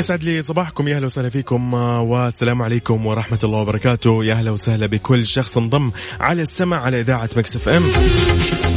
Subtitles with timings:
[0.00, 0.88] يسعد لي صباحكم.
[0.88, 4.24] يا أهلا وسهلا فيكم آه، والسلام عليكم ورحمة الله وبركاته.
[4.24, 5.90] يا أهلا وسهلا بكل شخص انضم
[6.20, 7.82] على السمع على إذاعة Mix FM.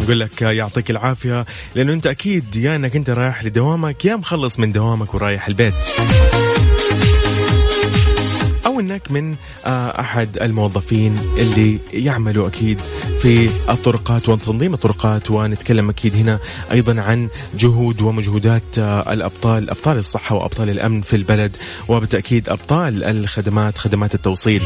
[0.03, 4.59] نقول لك آه، يعطيك العافية لأنه أنت أكيد يا أنك أنت رايح لدوامك يا مخلص
[4.59, 5.73] من دوامك ورايح البيت.
[8.73, 9.35] أو إنك من
[9.65, 12.79] آه، أحد الموظفين اللي يعملوا أكيد
[13.21, 16.39] في الطرقات وتنظيم الطرقات ونتكلم أكيد هنا
[16.71, 21.57] أيضا عن جهود ومجهودات آه، الأبطال أبطال الصحة وأبطال الأمن في البلد
[21.87, 24.61] وبالتأكيد أبطال الخدمات خدمات التوصيل.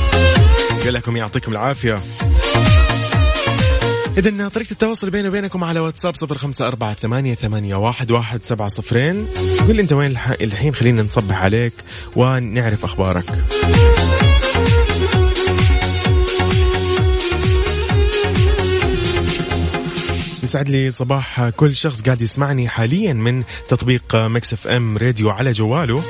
[0.86, 1.96] لكم يعطيكم العافية.
[4.18, 8.68] إذا طريقة التواصل بيني وبينكم على واتساب صفر خمسة أربعة ثمانية, ثمانية واحد, واحد سبعة
[8.68, 9.28] صفرين.
[9.68, 11.74] قل أنت وين الح- الحين خلينا نصبح عليك
[12.16, 13.24] ونعرف أخبارك.
[20.44, 26.04] يسعد لي صباح كل شخص قاعد يسمعني حاليا من تطبيق Mix FM Radio على جواله.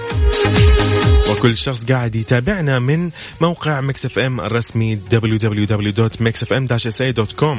[1.31, 3.09] وكل شخص قاعد يتابعنا من
[3.41, 7.57] موقع Mix FM الرسمي www.mixfm-sa.com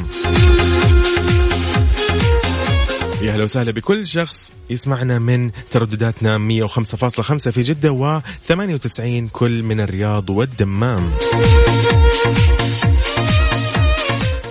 [3.23, 10.31] يا أهلا وسهلا بكل شخص يسمعنا من تردداتنا 105.5 في جدة و98 كل من الرياض
[10.31, 11.11] والدمام.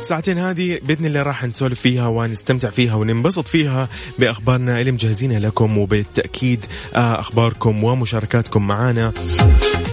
[0.08, 5.78] الساعتين هذه بإذن الله راح نسولف فيها ونستمتع فيها وننبسط فيها بأخبارنا اللي مجهزينها لكم
[5.78, 9.14] وبالتأكيد آه، أخباركم ومشاركاتكم معنا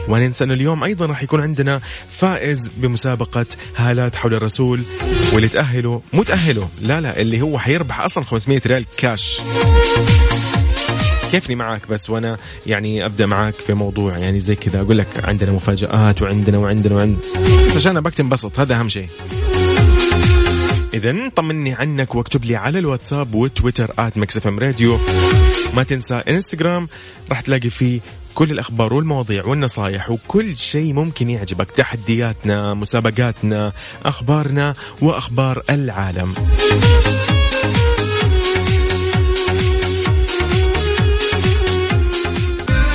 [0.08, 1.80] وننسى انه اليوم أيضا راح يكون عندنا
[2.18, 4.82] فائز بمسابقة هالات حول الرسول
[5.32, 9.40] واللي تأهلوا مو تاهلوا لا لا اللي هو حيربح أصلا 500 ريال كاش.
[11.32, 12.36] كيفني معاك بس وأنا
[12.66, 14.80] يعني أبدأ معاك في موضوع يعني زي كذا.
[14.80, 17.22] أقول لك عندنا مفاجآت وعندنا وعندنا وعندنا.
[17.76, 19.08] عشان ابغاك تنبسط هذا أهم شيء.
[20.94, 24.98] إذا طمني عنك واكتب لي على الواتساب وتويتر آت إم راديو.
[25.76, 26.88] ما تنسى إنستغرام
[27.30, 28.00] راح تلاقي فيه
[28.34, 31.70] كل الأخبار والمواضيع والنصايح وكل شيء ممكن يعجبك.
[31.70, 33.72] تحدياتنا مسابقاتنا
[34.04, 36.34] أخبارنا وأخبار العالم.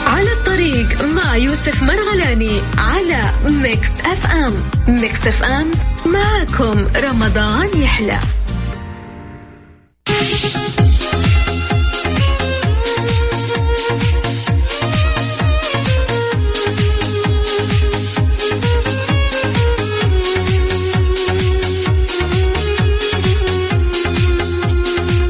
[0.08, 4.54] على الطريق مع يوسف مرغلاني على Mix FM.
[4.88, 5.72] Mix FM
[6.06, 8.20] معكم رمضان يحلى.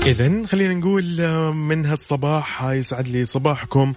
[0.06, 3.94] إذا خلينا نقول آه، من هالصباح آه، يسعد لي صباحكم.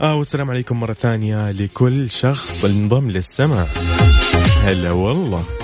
[0.00, 3.64] آه والسلام عليكم مرة ثانية لكل شخص انضم للسمع
[4.64, 5.61] هلا والله.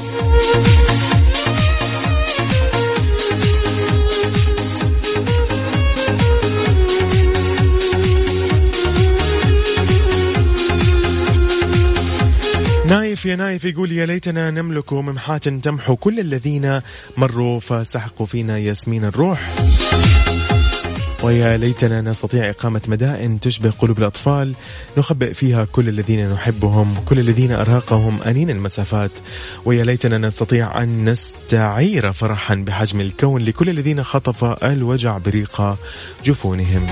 [12.88, 16.80] نايف يا نايف يقول يا ليتنا نملك ممحات تمحو كل الذين
[17.16, 19.40] مروا فسحقوا فينا ياسمين الروح.
[21.22, 24.54] ويا ليتنا نستطيع إقامة مدائن تشبه قلوب الأطفال
[24.98, 29.10] نخبئ فيها كل الذين نحبهم كل الذين أرهقهم أنين المسافات.
[29.64, 35.76] ويا ليتنا نستطيع أن نستعير فرحا بحجم الكون لكل الذين خطف الوجع بريق
[36.24, 36.86] جفونهم.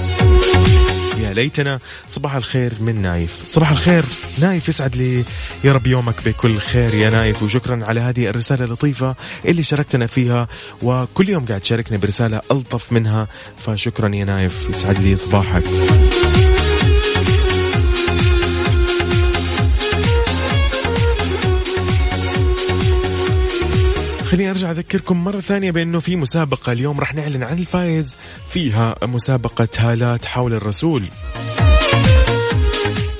[1.21, 1.79] يا ليتنا.
[2.09, 3.31] صباح الخير من نايف.
[3.51, 4.05] صباح الخير.
[4.39, 5.25] نايف يسعد لي.
[5.65, 7.43] يا رب يومك بكل خير يا نايف.
[7.43, 9.15] وشكرا على هذه الرسالة اللطيفة
[9.45, 10.49] اللي شاركتنا فيها.
[10.83, 13.29] وكل يوم قاعد تشاركنا برسالة ألطف منها.
[13.59, 14.69] فشكرا يا نايف.
[14.71, 15.65] يسعد لي صباحك.
[24.37, 28.17] خليني أرجع أذكركم مرة ثانية بأنه في مسابقة اليوم راح نعلن عن الفائز
[28.51, 31.03] فيها مسابقة هالات حول الرسول.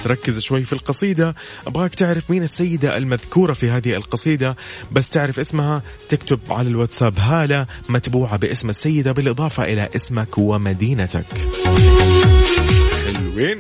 [0.05, 1.35] تركز شوي في القصيدة.
[1.67, 4.57] أبغاك تعرف مين السيدة المذكورة في هذه القصيدة.
[4.93, 11.27] بس تعرف اسمها تكتب على الواتساب هالة متبوعة باسم السيدة بالإضافة إلى اسمك ومدينتك.
[13.07, 13.59] حلوين.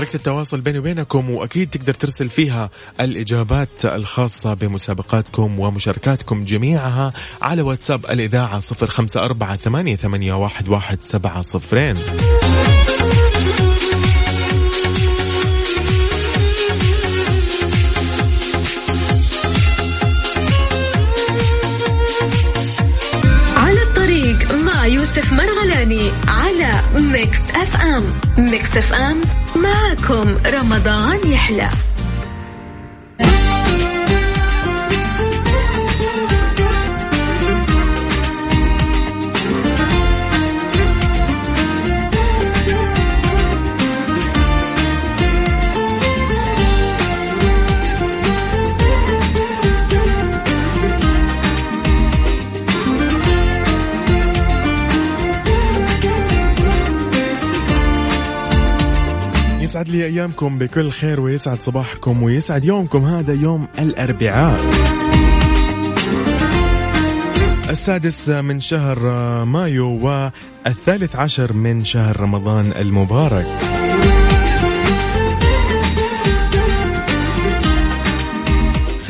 [0.00, 2.70] طريقة التواصل بيني وبينكم وأكيد تقدر ترسل فيها
[3.00, 7.12] الإجابات الخاصة بمسابقاتكم ومشاركاتكم جميعها
[7.42, 11.94] على واتساب الإذاعة صفر خمسة أربعة ثمانية, ثمانية واحد, واحد سبعة صفرين.
[23.56, 26.59] على الطريق مع يوسف مرغلاني على
[27.12, 28.04] Mix FM.
[28.38, 29.20] Mix FM.
[29.56, 31.68] معكم رمضان يحلى.
[59.70, 63.04] يسعد لي أيامكم بكل خير ويسعد صباحكم ويسعد يومكم.
[63.04, 64.60] هذا يوم الأربعاء.
[67.70, 68.98] السادس من شهر
[69.44, 73.46] مايو والثالث عشر من شهر رمضان المبارك.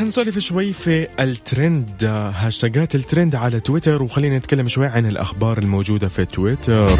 [0.01, 2.03] نسولف شوي في الترند.
[2.35, 6.99] هاشتاجات الترند على تويتر وخلينا نتكلم شوي عن الأخبار الموجودة في تويتر.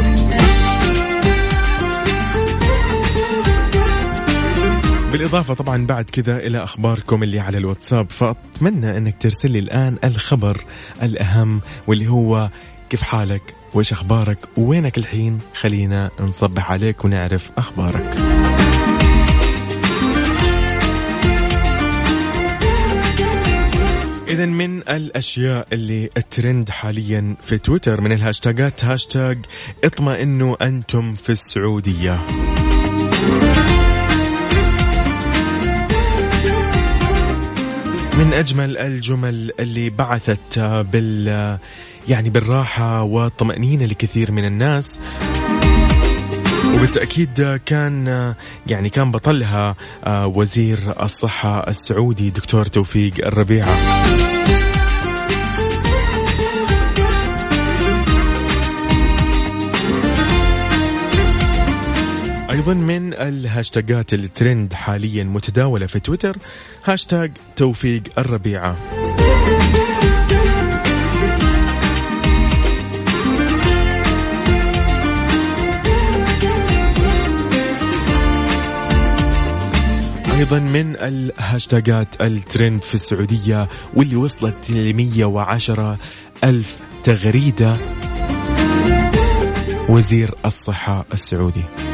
[5.12, 10.64] بالإضافة طبعا بعد كذا إلى أخباركم اللي على الواتساب فأتمنى أنك ترسل لي الآن الخبر
[11.02, 12.48] الأهم واللي هو
[12.90, 13.42] كيف حالك؟
[13.74, 18.16] وإيش أخبارك؟ ووينك الحين؟ خلينا نصبح عليك ونعرف أخبارك.
[24.28, 29.38] إذا من الأشياء اللي الترند حاليا في تويتر من الهاشتاجات هاشتاج
[29.84, 32.20] اطمئنوا أنتم في السعودية.
[38.22, 41.58] من أجمل الجمل اللي بعثت بال
[42.08, 45.00] يعني بالراحة والطمأنينة لكثير من الناس.
[46.74, 48.34] وبالتأكيد كان
[48.66, 49.76] يعني كان بطلها
[50.08, 53.76] وزير الصحة السعودي دكتور توفيق الربيعه
[62.52, 66.36] أيضا من الهاشتاجات الترند حاليا متداولة في تويتر
[66.84, 68.76] هاشتاج توفيق الربيعة.
[80.38, 85.98] أيضا من الهاشتاجات الترند في السعودية واللي وصلت ل 110
[86.44, 87.76] ألف تغريدة
[89.88, 91.91] وزير الصحة السعودي.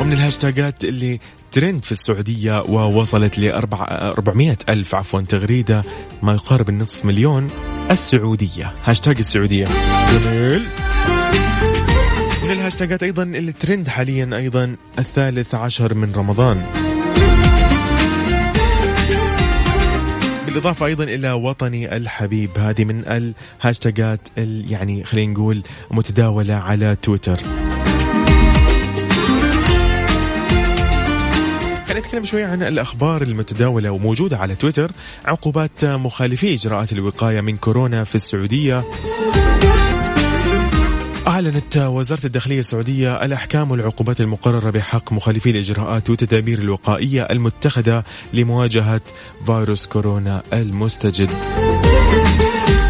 [0.00, 1.20] ومن الهاشتاجات اللي
[1.52, 5.84] ترند في السعودية ووصلت ل 400 ألف عفوا تغريدة
[6.22, 7.46] ما يقارب النصف مليون
[7.90, 8.72] السعودية.
[8.84, 9.64] هاشتاج السعودية.
[10.24, 10.62] جميل.
[12.44, 16.81] من الهاشتاجات أيضا اللي ترند حاليا أيضا الثالث عشر من رمضان.
[20.52, 24.20] بالإضافة أيضا إلى وطني الحبيب هذه من الهاشتاجات
[24.68, 27.36] يعني خلينا نقول متداولة على تويتر.
[31.86, 34.92] خلينا نتكلم شوي عن الأخبار المتداولة وموجودة على تويتر.
[35.24, 38.84] عقوبات مخالفي إجراءات الوقاية من كورونا في السعودية.
[41.32, 49.00] أعلنت وزارة الداخلية السعودية الأحكام والعقوبات المقررة بحق مخالفي الإجراءات والتدابير الوقائية المتخذة لمواجهة
[49.46, 51.30] فيروس كورونا المستجد.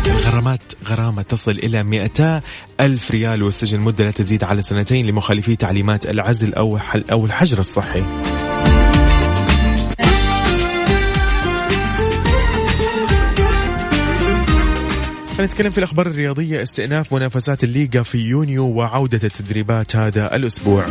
[0.07, 2.41] الغرامات غرامة تصل إلى 200
[2.81, 8.05] ألف ريال والسجن مدة لا تزيد على سنتين لمخالفي تعليمات العزل أو أو الحجر الصحي.
[15.41, 16.63] نتكلم في الأخبار الرياضية.
[16.63, 20.87] استئناف منافسات الليغا في يونيو وعودة التدريبات هذا الأسبوع.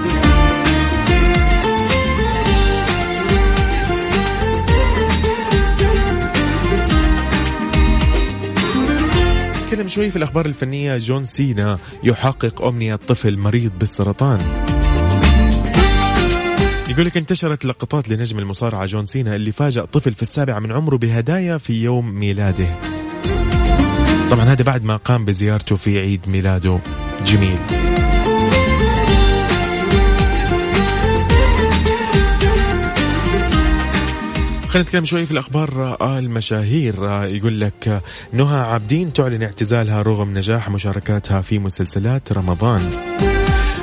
[9.63, 10.98] نتكلم شوي في الأخبار الفنية.
[10.98, 14.39] جون سينا يحقق أمنية طفل مريض بالسرطان.
[16.89, 20.98] يقول لك انتشرت لقطات لنجم المصارعة جون سينا اللي فاجأ طفل في السابعة من عمره
[20.98, 22.67] بهدايا في يوم ميلاده.
[24.31, 26.79] طبعا هذا بعد ما قام بزيارته في عيد ميلاده
[27.25, 27.57] جميل.
[34.67, 38.01] خلينا نتكلم شوي في الأخبار آه المشاهير آه يقول لك آه
[38.33, 42.91] نهى عابدين تعلن اعتزالها رغم نجاح مشاركاتها في مسلسلات رمضان.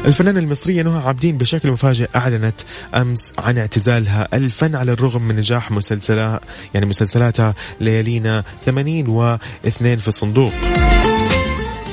[0.09, 2.61] الفنانة المصرية نهى عابدين بشكل مفاجئ أعلنت
[2.95, 4.29] أمس عن اعتزالها.
[4.35, 6.41] الفن على الرغم من نجاح مسلسلها
[6.75, 10.53] يعني مسلسلاتها ليالينا 80 واثنين في الصندوق.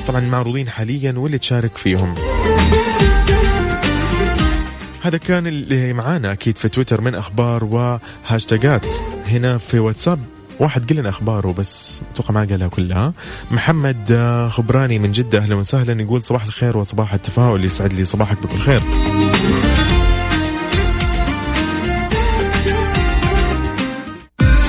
[0.08, 2.14] طبعا معروضين حاليا واللي تشارك فيهم.
[5.02, 8.86] هذا كان اللي معانا أكيد في تويتر من أخبار وهاشتاجات.
[9.28, 10.35] هنا في واتساب.
[10.60, 13.12] واحد قال لنا أخباره بس أتوقع ما قالها كلها.
[13.50, 13.96] محمد
[14.52, 18.80] خبراني من جدة أهلا وسهلا يقول صباح الخير وصباح التفاؤل يسعد لي صباحك بكل خير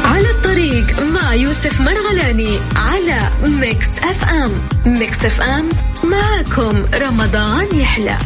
[0.05, 4.51] على الطريق مع يوسف مرغلاني على Mix FM.
[4.85, 5.69] Mix FM
[6.03, 8.17] معكم رمضان يحلى.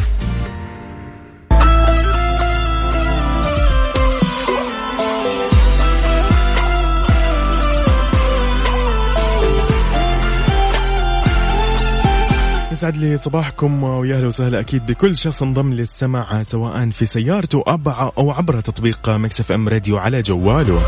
[12.82, 17.64] يسعد لي صباحكم ويا أهلا وسهلا أكيد بكل شخص انضم للسمع سواء في سيارته
[18.18, 20.82] أو عبر تطبيق Mix FM Radio على جواله.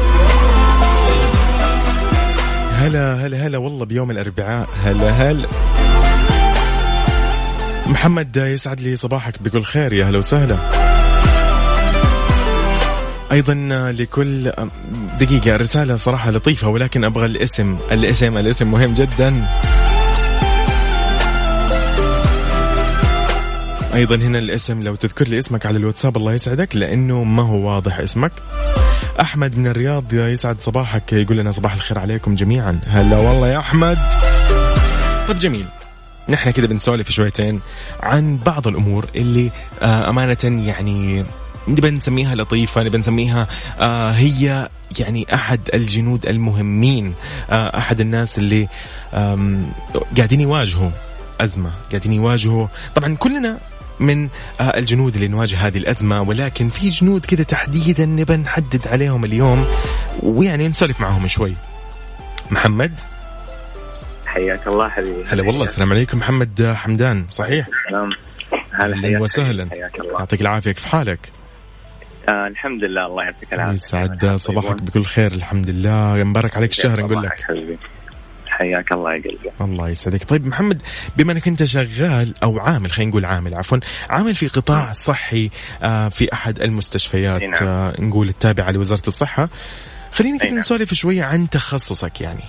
[2.72, 4.68] هلا هلا هلا والله بيوم الأربعاء.
[4.84, 5.48] هلا هلا.
[7.86, 10.56] محمد يسعد لي صباحك بكل خير يا أهلا وسهلا.
[13.32, 13.54] أيضا
[13.92, 14.52] لكل
[15.20, 19.46] دقيقة رسالة صراحة لطيفة ولكن أبغى الاسم الاسم الاسم مهم جدا.
[23.94, 27.98] أيضا هنا الاسم لو تذكر لي اسمك على الواتساب الله يسعدك لأنه ما هو واضح
[27.98, 28.32] اسمك.
[29.20, 32.80] أحمد من الرياض يسعد صباحك يقول لنا صباح الخير عليكم جميعا.
[32.86, 33.98] هلا والله يا أحمد.
[35.28, 35.66] طب جميل
[36.28, 37.60] نحن كده بنسولف شويتين
[38.02, 39.50] عن بعض الأمور اللي
[39.82, 41.24] آه أمانة يعني
[41.68, 43.46] نبى نسميها لطيفة نبى نسميها
[43.80, 47.14] آه هي يعني أحد الجنود المهمين
[47.50, 48.68] آه أحد الناس اللي
[50.16, 50.90] قاعدين يواجهوا
[51.40, 52.66] أزمة قاعدين يواجهوا.
[52.94, 53.58] طبعا كلنا
[54.00, 54.28] من
[54.60, 56.22] آه، الجنود اللي نواجه هذه الأزمة.
[56.22, 59.66] ولكن في جنود كده تحديدا نبى نحدد عليهم اليوم.
[60.22, 61.54] ويعني نسولف معهم شوي.
[62.50, 62.92] محمد؟
[64.26, 65.24] حياك الله حبيبي.
[65.28, 66.18] هلا والله السلام عليكم.
[66.18, 68.10] محمد حمدان صحيح؟ سلام.
[68.72, 69.68] هلا أهلا وسهلا.
[69.70, 70.18] حياك الله.
[70.18, 70.72] يعطيك العافية.
[70.72, 71.32] كيف حالك؟
[72.28, 73.72] آه الحمد لله الله يعطيك العافية.
[73.72, 74.36] يسعد.
[74.36, 76.24] صباحك بكل خير الحمد لله.
[76.24, 77.40] مبارك عليك الشهر نقول لك.
[77.48, 77.78] حبيبي.
[78.54, 80.82] حياك الله يا قلبي الله يسعدك طيب محمد
[81.16, 83.78] بما انك انت شغال أو عامل خلينا نقول عامل عفوا
[84.10, 85.50] عامل في قطاع صحي
[85.82, 87.68] آه، في أحد المستشفيات نعم.
[87.68, 89.48] آه، نقول التابعة لوزارة الصحة
[90.12, 90.58] خلينا كده نعم.
[90.58, 92.44] نسولف شوية عن تخصصك يعني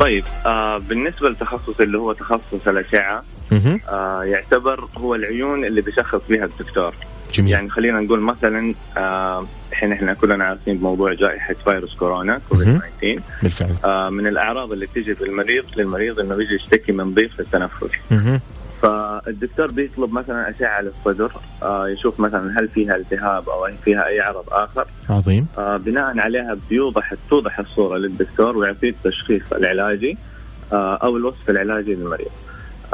[0.00, 3.24] طيب آه بالنسبة لتخصص اللي هو تخصص الأشعة.
[3.88, 6.94] آه يعتبر هو العيون اللي بيشخص فيها الدكتور
[7.32, 12.68] جميل يعني خلينا نقول مثلا آه، الحين إحنا كلنا عارفين بموضوع جائحة فيروس كورونا كوفيد
[12.68, 12.78] مهم.
[13.00, 17.40] 19 بالفعل آه من الأعراض اللي تيجي بالمريض للمريض إنه يجي يشتكي من ضيق في
[17.40, 17.84] التنفس.
[18.82, 21.32] فالدكتور بيطلب مثلا أشعة للصدر
[21.62, 26.18] آه يشوف مثلا هل فيها التهاب أو هل فيها أي عرض آخر عظيم آه بناء
[26.18, 30.18] عليها بيوضح توضح الصورة للدكتور ويعطيه التشخيص العلاجي
[30.72, 32.30] آه أو الوصف العلاجي للمريض.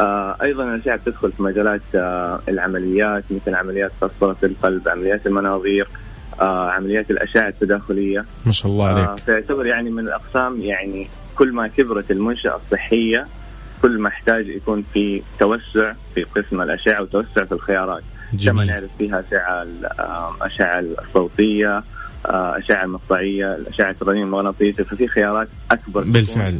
[0.00, 5.88] آه أيضا الاشعه بتدخل في مجالات آه العمليات مثل عمليات قسطره القلب، عمليات المناظير،
[6.40, 8.24] آه عمليات الأشعة التداخلية.
[8.46, 9.20] ما شاء الله عليك.
[9.20, 13.26] تعتبر يعني من الأقسام يعني كل ما كبرت المنشأة الصحية
[13.82, 18.02] كل ما احتاج يكون في توسع في قسم الأشعة وتوسع في الخيارات.
[18.44, 21.82] كما نعرف فيها أشعة الاشعه الصوتية
[22.24, 26.04] أشعة المقطعية الأشعة الرنين المغناطيسي ففي خيارات أكبر.
[26.04, 26.58] بالفعل.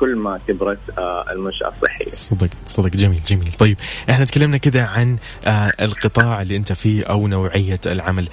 [0.00, 2.88] كل ما كبرت آه، المنشأة الصحيه صدق صدق.
[2.88, 3.52] جميل جميل.
[3.58, 3.76] طيب
[4.10, 8.28] إحنا تكلمنا كده عن آه القطاع اللي انت فيه أو نوعية العمل.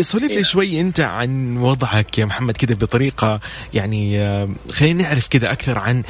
[0.00, 0.42] سولف لي إيه.
[0.42, 3.40] شوي انت عن وضعك يا محمد كده بطريقة
[3.74, 6.02] يعني آه خلينا نعرف كده أكثر عن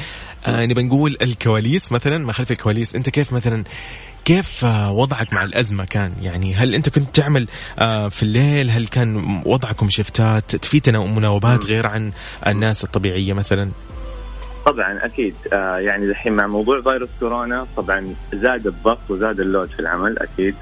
[0.47, 2.95] نبى نقول الكواليس مثلا ما خلف الكواليس.
[2.95, 3.63] انت كيف مثلا
[4.25, 7.47] كيف وضعك مع الأزمة كان؟ يعني هل أنت كنت تعمل
[8.11, 12.11] في الليل؟ هل كان وضعكم شفتات؟ في مناوبات غير عن
[12.47, 13.71] الناس الطبيعية مثلا؟
[14.65, 19.79] طبعا أكيد آه، يعني الحين مع موضوع فيروس كورونا طبعا زاد الضغط وزاد اللود في
[19.79, 20.55] العمل أكيد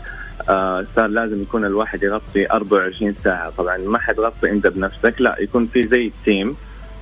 [0.50, 3.50] آه، صار لازم يكون الواحد يغطي 24 ساعة.
[3.50, 6.56] طبعا ما حتغطي أنت بنفسك لا يكون في زي تيم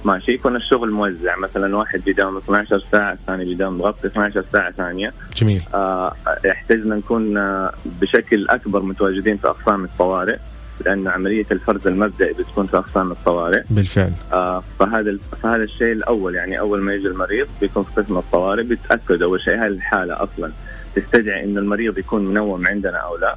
[0.05, 1.37] ماشي يكون الشغل موزع.
[1.37, 5.13] مثلا واحد بيداوم 12 ساعة الثاني بيداوم مغطي 12 ساعة ثانية.
[5.35, 5.61] جميل.
[5.73, 6.15] آه،
[6.45, 10.37] يحتاجنا نكون آه، بشكل أكبر متواجدين في أقسام الطوارئ.
[10.85, 13.61] لأن عملية الفرز المبدئي بتكون في أقسام الطوارئ.
[13.69, 14.11] بالفعل.
[14.33, 19.21] آه فهذا فهذا الشيء الأول يعني أول ما يجي المريض بيكون في قسم الطوارئ بيتأكد
[19.21, 20.51] أول شيء هل الحالة أصلا
[20.95, 23.35] تستدعي إنه المريض يكون منوم عندنا أو لا.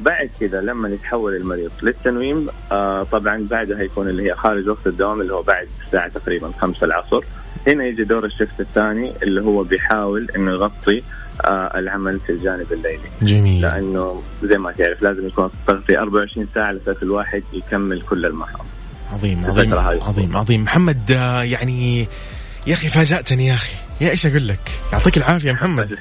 [0.00, 5.20] بعد كذا لما يتحول المريض للتنويم آه طبعا بعدها يكون اللي هي خارج وقت الدوام
[5.20, 7.24] اللي هو بعد الساعة تقريبا خمسة العصر.
[7.66, 11.02] هنا يجي دور الشفت الثاني اللي هو بيحاول إنه يغطي
[11.48, 13.08] العمل في الجانب الليلي.
[13.22, 13.62] جميل.
[13.62, 18.66] لأنه زي ما تعرف لازم يكون تغطي 24 ساعة لاساس الواحد يكمل كل المهام
[19.12, 20.02] عظيم في عظيم.
[20.02, 20.62] عظيم عظيم.
[20.62, 22.06] محمد آه، يعني
[22.66, 23.74] يا أخي فاجأتني يا أخي.
[24.00, 25.98] يا إيش أقول لك؟ يعطيك العافية محمد.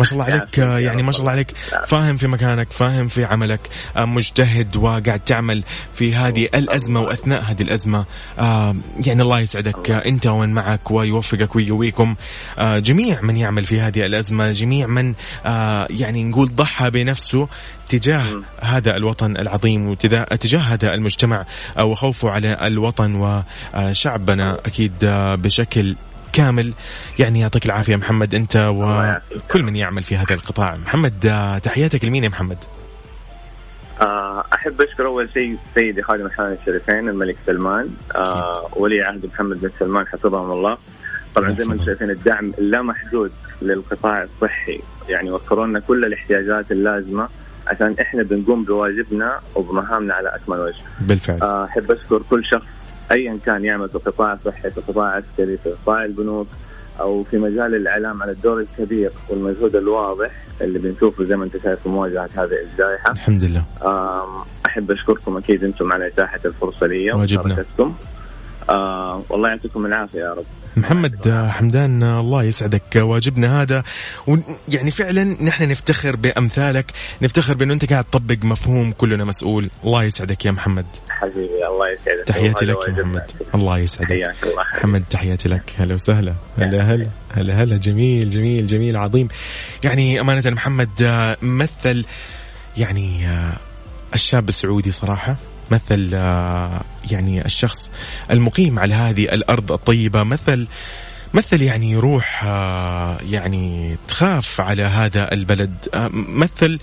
[0.00, 1.02] ما شاء الله عليك يعني.
[1.02, 1.54] ما شاء الله عليك.
[1.86, 3.60] فاهم في مكانك فاهم في عملك
[3.96, 5.64] آه، مجتهد وقاعد تعمل
[5.94, 8.04] في هذه الأزمة وأثناء هذه الأزمة
[8.38, 8.74] آه،
[9.06, 12.14] يعني الله يسعدك أنت ومن معك ويوفقك ويقويكم
[12.58, 15.14] آه، جميع من يعمل في هذه الأزمة جميع من
[15.90, 17.48] يعني نقول ضحى بنفسه
[17.88, 18.42] تجاه.
[18.60, 21.46] هذا الوطن العظيم وتجاه هذا المجتمع
[21.80, 23.14] وخوفه على الوطن
[23.74, 24.92] وشعبنا أكيد
[25.42, 25.96] بشكل
[26.32, 26.74] كامل.
[27.18, 29.42] يعني يعطيك العافية محمد يعافيك.
[29.44, 30.76] وكل من يعمل في هذا القطاع.
[30.76, 32.58] محمد آه، تحياتك لمين يا محمد؟
[34.00, 37.88] آه أحب أشكر أول شيء سيدي خادم الحرمين الشريفين الملك سلمان.
[38.16, 40.78] آه ولي عهد محمد بن سلمان حفظهم الله.
[41.34, 43.32] طبعا زي ما أنتم شايفين الدعم اللامحدود
[43.62, 44.80] للقطاع الصحي.
[45.08, 47.28] يعني وفروا لنا كل الاحتياجات اللازمة
[47.66, 50.82] عشان إحنا بنقوم بواجبنا وبمهامنا على أكمل وجه.
[51.00, 51.42] بالفعل.
[51.42, 52.66] آه، أحب أشكر كل شخص
[53.12, 56.46] ايا كان يعمل في القطاع الصحي في القطاع العسكري في قطاع البنوك
[57.00, 61.82] أو في مجال الإعلام على الدور الكبير والمجهود الواضح اللي بنشوفه زي ما أنت شايف
[61.82, 63.10] في مواجهة هذه الجائحة.
[63.12, 63.64] الحمد لله.
[64.66, 67.64] أحب أشكركم أكيد أنتم على إتاحة الفرصة لي واجبنا.
[68.70, 70.44] آه والله يعطيكم العافية يا رب.
[70.76, 72.96] محمد حمدان الله يسعدك.
[72.96, 73.84] واجبنا هذا.
[74.26, 79.70] ويعني فعلا نحن نفتخر بأمثالك نفتخر بأنه أنت قاعد تطبق مفهوم كلنا مسؤول.
[79.84, 80.86] الله يسعدك يا محمد.
[81.08, 82.24] حبيبي الله يسعدك.
[82.26, 82.92] تحياتي لك يا.
[82.92, 83.30] محمد.
[83.54, 84.34] الله يسعدك.
[84.76, 85.72] محمد تحياتي لك.
[85.78, 86.34] هلا وسهلا.
[86.58, 87.76] هلا هلا هلا هلا.
[87.76, 89.28] جميل جميل جميل عظيم.
[89.84, 92.04] يعني أمانة محمد آه، مثل
[92.76, 93.52] يعني آه،
[94.14, 95.36] الشاب السعودي صراحة.
[95.70, 97.90] مثل آه، يعني الشخص
[98.30, 100.68] المقيم على هذه الأرض الطيبة مثل
[101.34, 105.88] مثل يعني روح آه، يعني تخاف على هذا البلد.
[105.94, 106.78] آه، مثل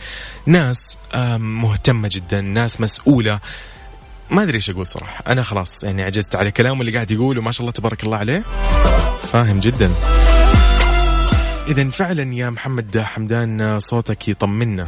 [0.46, 0.98] ناس
[1.38, 3.40] مهتمة جدا ناس مسؤولة.
[4.32, 5.24] ما أدري إيش أقول صراحة.
[5.28, 7.42] أنا خلاص يعني عجزت على كلامه اللي قاعد يقوله.
[7.42, 8.44] ما شاء الله تبارك الله عليه.
[9.32, 9.92] فاهم جدا.
[11.68, 14.88] اذا فعلا يا محمد حمدان صوتك يطمنا.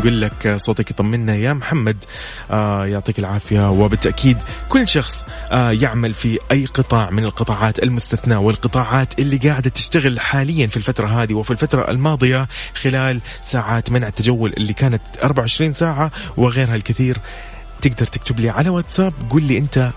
[0.00, 2.04] نقول لك صوتك يطمنا يا محمد.
[2.50, 4.36] آه يعطيك العافية وبالتأكيد
[4.68, 10.66] كل شخص آه يعمل في أي قطاع من القطاعات المستثناة والقطاعات اللي قاعدة تشتغل حاليا
[10.66, 12.48] في الفترة هذه وفي الفترة الماضية
[12.82, 17.18] خلال ساعات منع التجول اللي كانت 24 ساعة وغيرها الكثير.
[17.82, 19.90] تقدر تكتب لي على واتساب قول لي أنت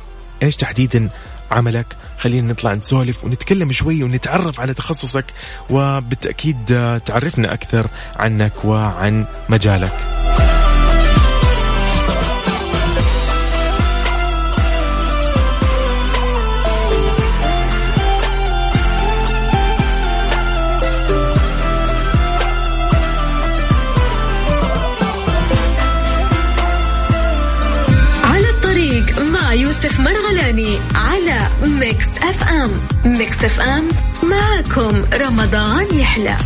[0.43, 1.09] إيش تحديدا
[1.53, 1.85] عملك.
[2.17, 5.25] خلينا نطلع نسولف ونتكلم شوي ونتعرف على تخصصك
[5.69, 10.52] وبالتأكيد آه، تعرفنا أكثر عنك وعن مجالك.
[29.53, 32.71] مع يوسف مرغلاني على Mix FM.
[33.05, 33.87] Mix FM
[34.23, 36.37] معكم رمضان يحلى.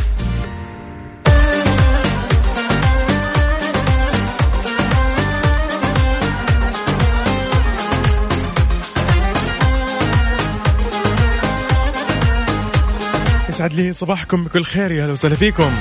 [13.49, 15.71] يسعد لي صباحكم بكل خير يا هلا وسهلا فيكم.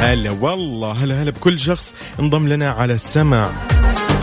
[0.00, 3.50] هلا والله هلا هلا بكل شخص انضم لنا على السمع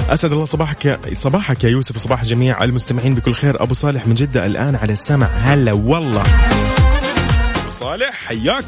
[0.09, 3.63] أسعد الله صباحك يا صباحك يا يوسف وصباح جميع المستمعين بكل خير.
[3.63, 5.27] أبو صالح من جدة الآن على السمع.
[5.27, 6.21] هلا والله.
[6.21, 8.63] أبو صالح حياك.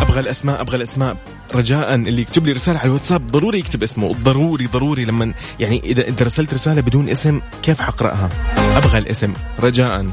[0.00, 1.16] أبغى الأسماء أبغى الأسماء.
[1.54, 4.12] رجاء اللي يكتب لي رسالة على الواتساب ضروري يكتب اسمه.
[4.12, 5.04] ضروري ضروري.
[5.04, 8.28] لما يعني اذا انت رسلت رسالة بدون اسم كيف حقرأها؟
[8.76, 9.32] أبغى الاسم.
[9.60, 10.06] رجاء.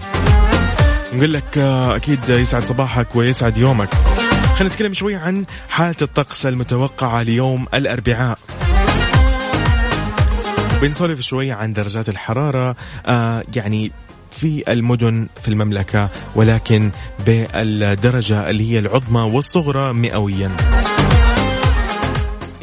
[1.14, 3.90] نقول لك آه، أكيد يسعد صباحك ويسعد يومك.
[4.62, 8.40] خلينا نتكلم شوي عن حالة الطقس المتوقعة ليوم الأربعاء.
[10.82, 13.92] بنسولف شوي عن درجات الحرارة آه يعني
[14.32, 16.92] في المدن في المملكة ولكن
[17.26, 20.52] بالدرجة اللي هي العظمى والصغرى مئويا.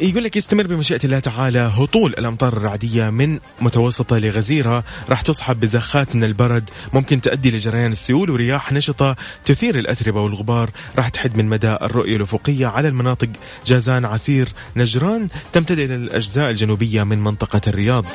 [0.01, 4.83] يقول لك يستمر بمشيئة الله تعالى هطول الأمطار الرعدية من متوسطة لغزيرة.
[5.09, 6.69] راح تصحب بزخات من البرد.
[6.93, 10.69] ممكن تؤدي لجريان السيول ورياح نشطة تثير الأتربة والغبار.
[10.97, 13.29] راح تحد من مدى الرؤية الأفقية على المناطق
[13.65, 15.27] جازان عسير نجران.
[15.53, 18.05] تمتد إلى الأجزاء الجنوبية من منطقة الرياض.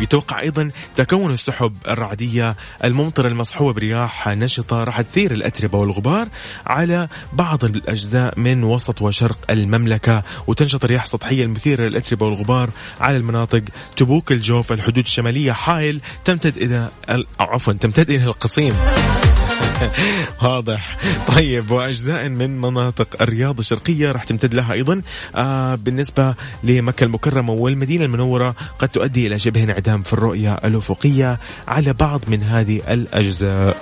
[0.00, 6.28] يتوقع أيضا تكون السحب الرعدية الممطرة المصحوبة برياح نشطة راح تثير الأتربة والغبار
[6.66, 13.62] على بعض الأجزاء من وسط وشرق المملكة وتنشط الرياح السطحيه المثيره للأتربة والغبار على المناطق.
[13.96, 16.88] تبوك الجوف الحدود الشمالية حائل تمتد إلى
[17.40, 18.74] عفوا تمتد إلى القصيم.
[20.42, 20.96] واضح.
[21.36, 25.02] طيب وأجزاء من مناطق الرياض الشرقية راح تمتد لها أيضا.
[25.34, 26.34] آه بالنسبة
[26.64, 32.42] لمكة المكرمة والمدينة المنورة قد تؤدي إلى شبه انعدام في الرؤية الأفقية على بعض من
[32.42, 33.76] هذه الأجزاء.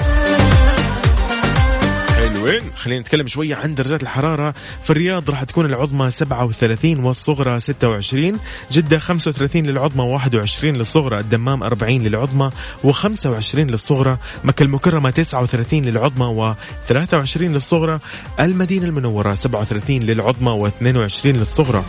[2.43, 4.55] حلوين خلينا نتكلم شوية عن درجات الحرارة.
[4.83, 8.39] في الرياض راح تكون العظمى 37 والصغرى 26
[8.73, 11.19] جدة 35 للعظمى 21 للصغرى.
[11.21, 12.51] الدمام 40 للعظمى
[12.85, 14.19] و25 للصغرى.
[14.45, 16.55] مكة المكرمة 39 للعظمى
[16.89, 17.99] و23 للصغرى.
[18.41, 21.85] المدينة المنورة 37 للعظمى و22 للصغرى.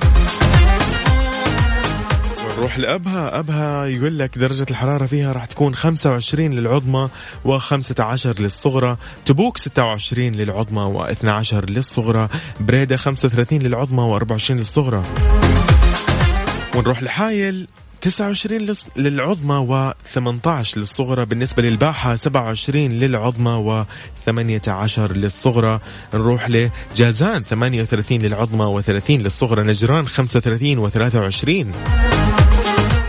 [2.58, 3.40] نروح لأبها.
[3.40, 7.10] أبها يقول لك درجة الحرارة فيها راح تكون 25 للعظمى
[7.46, 8.98] و15 للصغرى.
[9.26, 12.28] تبوك 26 للعظمى و12 للصغرى.
[12.60, 15.04] بريدة 35 للعظمى و24 للصغرى.
[16.76, 17.68] ونروح لحايل
[18.02, 21.26] 29 للعظمى و18 للصغرى.
[21.26, 23.86] بالنسبة للباحة 27 للعظمى
[24.28, 25.80] و18 للصغرى.
[26.14, 29.64] نروح لجازان 38 للعظمى و30 للصغرى.
[29.64, 32.23] نجران 35 و23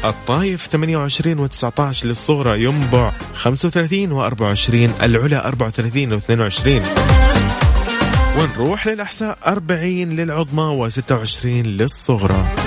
[0.04, 6.68] الطايف 28 و19 للصغرى ينبع 35 و24 العلا 34 و22
[8.38, 12.63] ونروح للأحساء 40 للعظمى و26 للصغرى.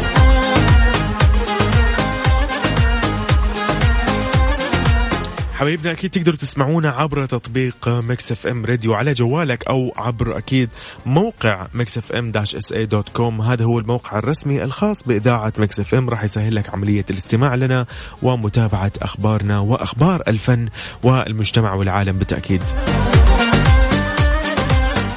[5.57, 10.69] حبايبنا أكيد تقدروا تسمعونا عبر تطبيق Mix FM Radio على جوالك أو عبر أكيد
[11.05, 13.41] موقع Mix FM dash SA dot com.
[13.41, 16.09] هذا هو الموقع الرسمي الخاص بإذاعة Mix FM.
[16.09, 17.85] راح يسهل لك عملية الاستماع لنا
[18.21, 20.69] ومتابعة أخبارنا وأخبار الفن
[21.03, 22.63] والمجتمع والعالم بالتأكيد.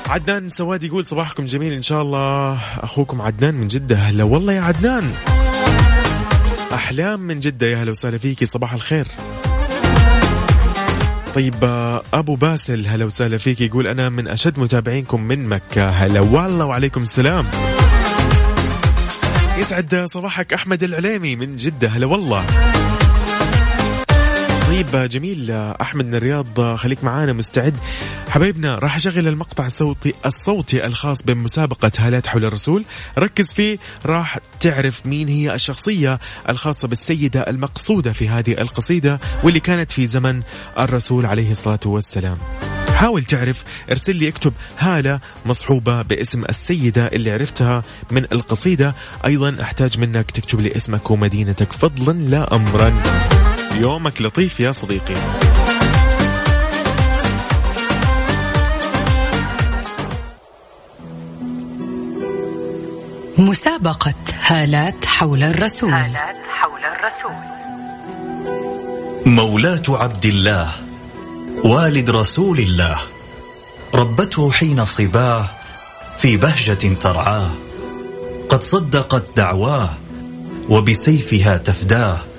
[0.09, 2.59] عدنان سواد يقول صباحكم جميل إن شاء الله.
[2.79, 3.97] أخوكم عدنان من جدة.
[3.97, 5.13] هلا والله يا عدنان.
[6.75, 7.67] أحلام من جدة.
[7.67, 8.47] يا هلا وسهلا فيكي.
[8.47, 9.07] صباح الخير.
[11.35, 11.55] طيب
[12.15, 15.89] أبو باسل هلا وسهلا فيك يقول أنا من أشد متابعينكم من مكة.
[15.89, 17.47] هلا والله وعليكم السلام.
[19.59, 22.45] يسعد صباحك أحمد العليمي من جدة هلا والله.
[24.71, 25.51] طيب جميل.
[25.81, 27.77] أحمد من الرياض خليك معانا مستعد.
[28.29, 32.85] حبايبنا راح أشغل المقطع الصوتي الصوتي الخاص بمسابقة هالات حول الرسول.
[33.19, 39.93] ركز فيه راح تعرف مين هي الشخصية الخاصة بالسيدة المقصودة في هذه القصيدة واللي كانت
[39.93, 40.43] في زمن
[40.79, 42.37] الرسول عليه الصلاة والسلام.
[42.95, 48.95] حاول تعرف ارسل لي اكتب هالة مصحوبة باسم السيدة اللي عرفتها من القصيدة.
[49.27, 53.03] أيضا أحتاج منك تكتب لي اسمك ومدينتك فضلا لا أمرا.
[53.75, 55.15] يومك لطيف يا صديقي.
[63.39, 64.15] مسابقة
[64.47, 65.93] هالات حول الرسول.
[65.93, 67.33] هالات حول الرسول.
[69.27, 70.71] مولاة عبد الله
[71.65, 72.99] والد رسول الله
[73.95, 75.51] ربته حين صباه
[76.17, 77.51] في بهجة ترعاه
[78.49, 79.91] قد صدقت دعواه
[80.69, 82.30] وبسيفها تفداه.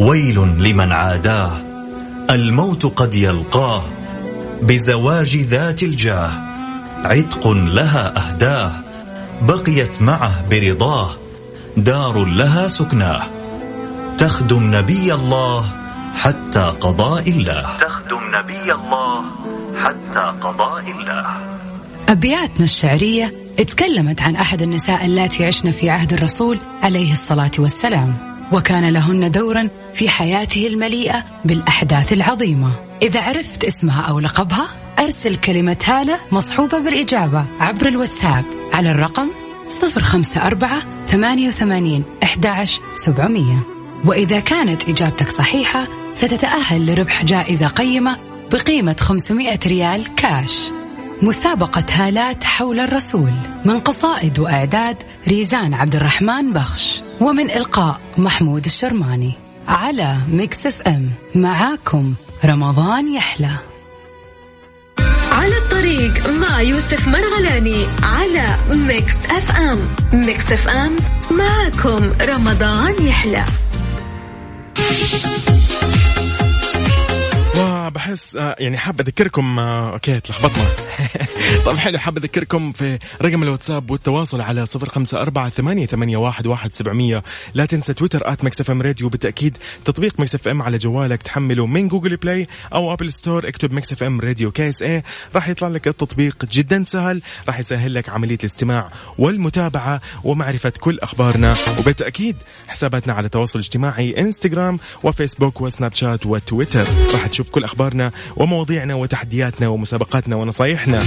[0.00, 1.52] ويل لمن عاداه
[2.30, 3.82] الموت قد يلقاه
[4.62, 6.30] بزواج ذات الجاه
[7.04, 8.72] عتق لها أهداه
[9.42, 11.10] بقيت معه برضاه
[11.76, 13.22] دار لها سكناه
[14.18, 15.64] تخدم نبي الله
[16.14, 17.66] حتى قضاء الله.
[17.80, 19.24] تخدم نبي الله
[19.82, 21.26] حتى قضاء الله.
[22.08, 28.29] أبياتنا الشعرية تكلمت عن أحد النساء اللاتي عشن في عهد الرسول عليه الصلاة والسلام.
[28.52, 32.72] وكان لهن دورا في حياته المليئة بالأحداث العظيمة.
[33.02, 34.66] إذا عرفت اسمها أو لقبها
[34.98, 39.28] أرسل كلمة هالة مصحوبة بالإجابة عبر الواتساب على الرقم
[39.82, 43.44] 054 88 11 700
[44.04, 48.16] وإذا كانت إجابتك صحيحة ستتأهل لربح جائزة قيمة
[48.52, 50.70] بقيمة 500 ريال كاش.
[51.22, 53.32] مسابقة هالات حول الرسول
[53.64, 59.32] من قصائد وإعداد ريزان عبد الرحمن بخش ومن إلقاء محمود الشرماني.
[59.68, 63.56] على Mix FM معاكم رمضان يحلى.
[65.32, 69.78] على الطريق مع يوسف مرغلاني على Mix FM.
[70.12, 70.96] Mix FM
[71.30, 73.44] معكم رمضان يحلى.
[77.90, 80.64] وبحس آه، يعني حاب أذكركم آه، okay تلخبطنا.
[81.66, 86.46] طب حلو حاب أذكركم في رقم الواتساب والتواصل على صفر خمسة أربعة ثمانية, ثمانية واحد,
[86.46, 87.22] واحد سبعمية.
[87.54, 91.88] لا تنسى تويتر at Mix FM Radio بالتأكيد تطبيق Mix FM على جوالك تحمله من
[91.88, 95.02] Google Play أو Apple Store اكتب Mix FM Radio KSA
[95.34, 101.54] راح يطلع لك التطبيق جدا سهل راح يسهل لك عملية الاستماع والمتابعة ومعرفة كل أخبارنا.
[101.78, 102.36] وبالتأكيد
[102.68, 106.86] حساباتنا على التواصل الاجتماعي إنستغرام وفيسبوك وسناب شات وتويتر.
[107.12, 111.02] راح تشوف كل أخبارنا ومواضيعنا وتحدياتنا ومسابقاتنا ونصايحنا.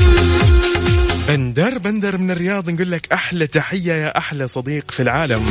[1.28, 5.42] بندر بندر من الرياض نقول لك أحلى تحية يا أحلى صديق في العالم.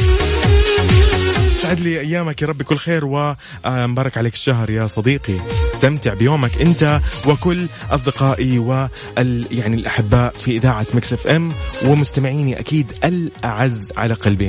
[1.56, 5.36] سعد لي أيامك يا رب كل خير ومبارك عليك الشهر يا صديقي.
[5.74, 11.52] استمتع بيومك أنت وكل أصدقائي وال يعني الأحباء في إذاعة Mix FM
[11.84, 14.48] ومستمعيني أكيد الأعز على قلبي.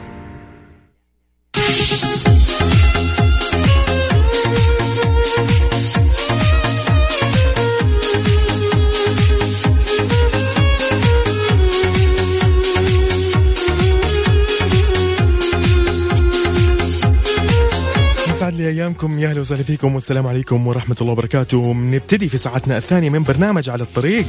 [18.61, 19.19] لي أيامكم.
[19.19, 21.73] يا أهلا وسهلا فيكم والسلام عليكم ورحمة الله وبركاته.
[21.73, 24.25] نبتدي في ساعتنا الثانية من برنامج على الطريق.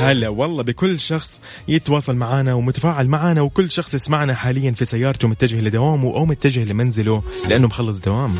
[0.00, 5.60] هلا والله بكل شخص يتواصل معنا ومتفاعل معنا وكل شخص يسمعنا حاليا في سيارته متجه
[5.60, 8.34] لدوامه أو متجه لمنزله لأنه مخلص دوام.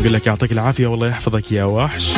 [0.00, 2.12] نقول لك يعطيك العافية والله يحفظك يا وحش.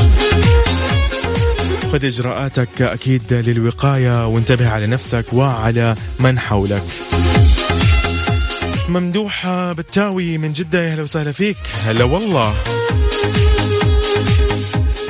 [1.93, 6.83] خذ إجراءاتك أكيد للوقاية وانتبه على نفسك وعلى من حولك.
[8.91, 10.83] ممدوح بالتاوي من جدة.
[10.83, 11.57] يا هلا وسهلا فيك.
[11.85, 12.55] هلا والله.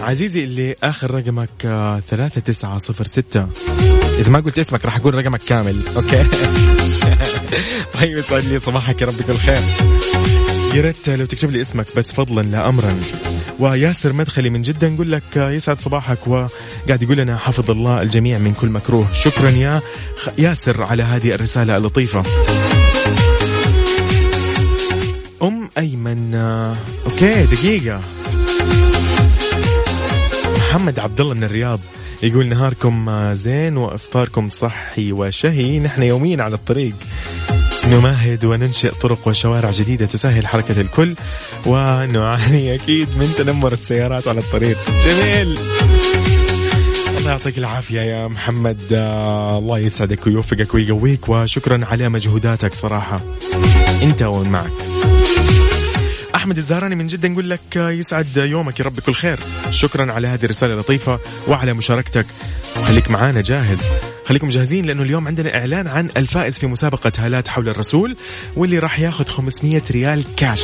[0.00, 3.46] عزيزي اللي آخر رقمك آه، ثلاثة تسعة صفر ستة.
[4.18, 5.82] إذا ما قلت اسمك راح أقول رقمك كامل.
[5.96, 6.24] أوكي؟
[8.00, 9.58] طيب يسعد لي صباحك يا رب كل خير.
[10.74, 13.00] يا ريت لو تكتب لي اسمك بس فضلا لا أمرا.
[13.58, 18.38] وياسر مدخلي من جدة نقول لك آه، يسعد صباحك وقاعد يقول لنا حفظ الله الجميع
[18.38, 19.06] من كل مكروه.
[19.12, 19.80] شكرا يا
[20.38, 22.22] ياسر على هذه الرسالة اللطيفة.
[25.42, 26.34] أم أيمن.
[27.06, 28.00] أوكي دقيقة.
[30.56, 31.80] محمد عبد الله من الرياض
[32.22, 35.78] يقول نهاركم زين وإفطاركم صحي وشهي.
[35.78, 36.94] نحن يوميا على الطريق.
[37.88, 41.14] نمهد وننشئ طرق وشوارع جديدة تسهل حركة الكل
[41.66, 44.78] ونعاني أكيد من تنمر السيارات على الطريق.
[45.06, 45.58] جميل.
[47.18, 48.82] الله يعطيك العافية يا محمد.
[48.90, 53.20] الله يسعدك ويوفقك ويقويك وشكرا على مجهوداتك صراحة.
[54.02, 54.72] أنت ومن معك
[56.40, 59.38] أحمد الزهراني من جدة نقول لك يسعد يومك يا رب كل خير.
[59.70, 62.26] شكرا على هذه الرسالة اللطيفة وعلى مشاركتك.
[62.76, 63.80] وخليك معانا جاهز.
[64.26, 68.16] خليكم جاهزين لأنه اليوم عندنا إعلان عن الفائز في مسابقة هالات حول الرسول
[68.56, 70.62] واللي راح ياخذ 500 ريال كاش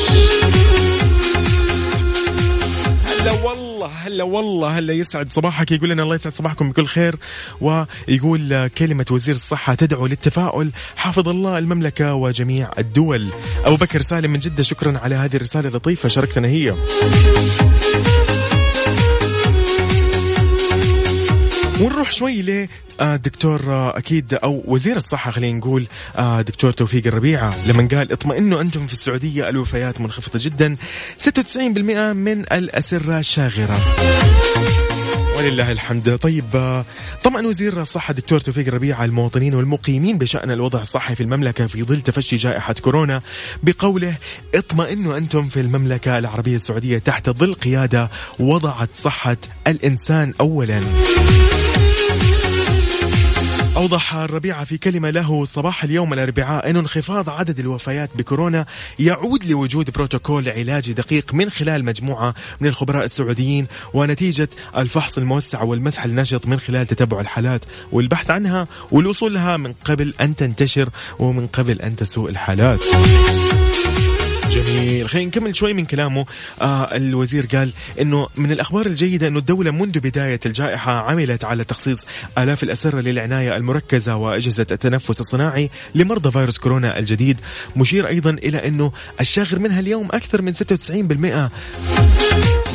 [3.86, 5.72] والله هلا والله هلا يسعد صباحك.
[5.72, 7.16] يقول لنا الله يسعد صباحكم بكل خير
[7.60, 10.70] ويقول كلمة وزير الصحة تدعو للتفاؤل.
[10.96, 13.26] حافظ الله المملكة وجميع الدول.
[13.64, 16.74] أبو بكر سالم من جدة شكرا على هذه الرسالة اللطيفة شاركتنا هي.
[21.80, 22.68] ونروح شوي ل
[23.00, 25.86] آه، آه، أكيد أو وزير الصحة خلينا نقول
[26.16, 30.76] آه، دكتور توفيق الربيعه لما قال اطمئنوا أنتم في السعودية الوفيات منخفضة جدا.
[31.18, 33.80] 96% من الأسرة شاغرة.
[35.38, 36.16] ولله الحمد.
[36.16, 36.82] طيب
[37.24, 42.00] طمأن وزير الصحة دكتور توفيق على المواطنين والمقيمين بشأن الوضع الصحي في المملكة في ظل
[42.00, 43.22] تفشي جائحة كورونا
[43.62, 44.14] بقوله
[44.54, 46.18] اطمئنوا أنتم في المملكة.
[46.18, 49.36] العربية السعودية تحت ظل قيادة وضعت صحة
[49.66, 50.80] الإنسان أولاً.
[53.76, 56.70] أوضح الربيعة في كلمة له صباح اليوم الأربعاء.
[56.70, 58.66] أن انخفاض عدد الوفيات بكورونا
[58.98, 66.04] يعود لوجود بروتوكول علاجي دقيق من خلال مجموعة من الخبراء السعوديين ونتيجة الفحص الموسع والمسح
[66.04, 71.80] النشط من خلال تتبع الحالات والبحث عنها والوصول لها من قبل أن تنتشر ومن قبل
[71.80, 72.84] أن تسوء الحالات.
[74.62, 75.08] جميل.
[75.08, 76.26] خلينا نكمل شوي من كلامه.
[76.62, 82.04] آه الوزير قال إنه من الأخبار الجيدة إنه الدولة منذ بداية الجائحة عملت على تخصيص
[82.38, 87.40] آلاف الأسرة للعناية المركزة وأجهزة التنفس الصناعي لمرضى فيروس كورونا الجديد.
[87.76, 91.50] مشير أيضا إلى إنه الشاغر منها اليوم أكثر من 96%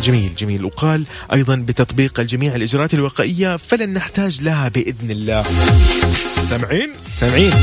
[0.03, 0.65] جميل جميل.
[0.65, 5.43] وقال أيضا بتطبيق الجميع الإجراءات الوقائية فلن نحتاج لها بإذن الله.
[6.49, 7.53] سامعين؟ سامعين.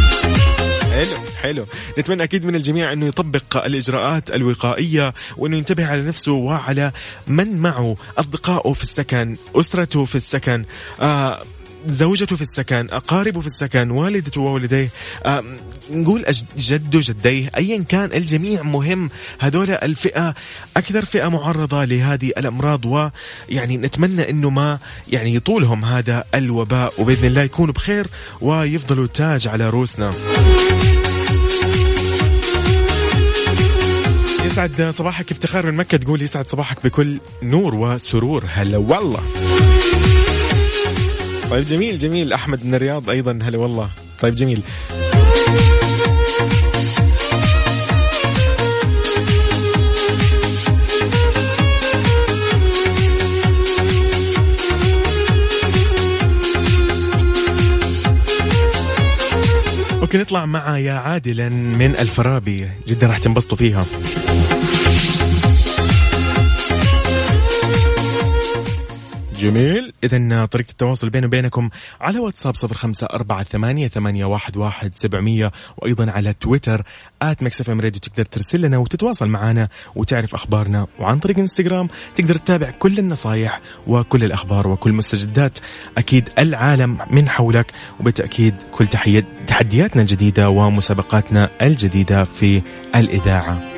[0.91, 1.67] حلو حلو.
[1.99, 6.93] نتمنى أكيد من الجميع أنه يطبق الإجراءات الوقائية وأنه ينتبه على نفسه وعلى
[7.27, 7.97] من معه.
[8.19, 10.65] أصدقائه في السكن أسرته في السكن
[11.01, 11.43] آه
[11.87, 14.91] زوجته في السكن أقاربه في السكن والدته ووالديه
[15.27, 15.45] آه
[15.91, 16.25] نقول
[16.59, 19.11] جده جديه أيا كان الجميع مهم.
[19.39, 20.35] هذول الفئة
[20.77, 26.93] أكثر فئة معرضة لهذه الأمراض ويعني نتمنى أنه ما يعني يطولهم هذا الوباء.
[26.99, 28.07] وبإذن الله يكونوا بخير
[28.41, 30.13] ويفضلوا تاج على رؤوسنا.
[34.49, 35.31] يسعد صباحك.
[35.33, 38.45] افتخار من مكة تقول يسعد صباحك بكل نور وسرور.
[38.49, 39.21] هلا والله.
[41.51, 42.33] طيب جميل جميل.
[42.33, 43.39] أحمد من الرياض أيضا.
[43.43, 43.91] هلا والله.
[44.21, 44.63] طيب جميل.
[60.01, 62.69] أوكي نطلع مع يا عادلا من الفرابي.
[62.89, 63.85] جدا راح تنبسطوا فيها.
[69.39, 69.93] جميل.
[70.05, 71.71] إذا طريقة التواصل بيني وبينكم
[72.01, 76.83] على واتساب صفر خمسة أربعة ثمانية, ثمانية واحد, واحد سبعمية وأيضا على تويتر
[77.23, 78.01] at Mix FM Radio.
[78.01, 81.89] تقدر ترسل لنا وتتواصل معنا وتعرف أخبارنا وعن طريق إنستغرام.
[82.17, 85.59] تقدر تتابع كل النصايح وكل الأخبار وكل مستجدات
[85.99, 87.73] أكيد العالم من حولك.
[88.01, 88.87] وبالتأكيد كل
[89.47, 92.63] تحدياتنا الجديدة ومسابقاتنا الجديدة في
[92.95, 93.78] الإذاعة.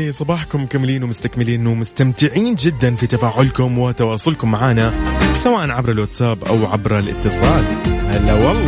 [0.00, 4.92] لي صباحكم كاملين ومستكملين ومستمتعين جدا في تفاعلكم وتواصلكم معنا
[5.36, 7.64] سواء عبر الواتساب أو عبر الاتصال.
[8.08, 8.66] هلا والله.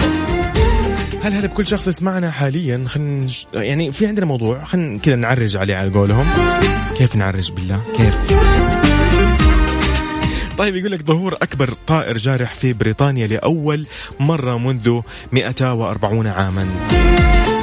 [1.22, 2.84] هل هلا بكل شخص يسمعنا حاليا.
[2.86, 6.28] خلينا يعني في عندنا موضوع خلينا كذا نعرج عليه على قولهم.
[6.96, 8.16] كيف نعرج بالله؟ كيف؟
[10.58, 13.86] طيب يقول لك ظهور أكبر طائر جارح في بريطانيا لأول
[14.20, 15.00] مرة منذ
[15.32, 16.68] 140 عاما.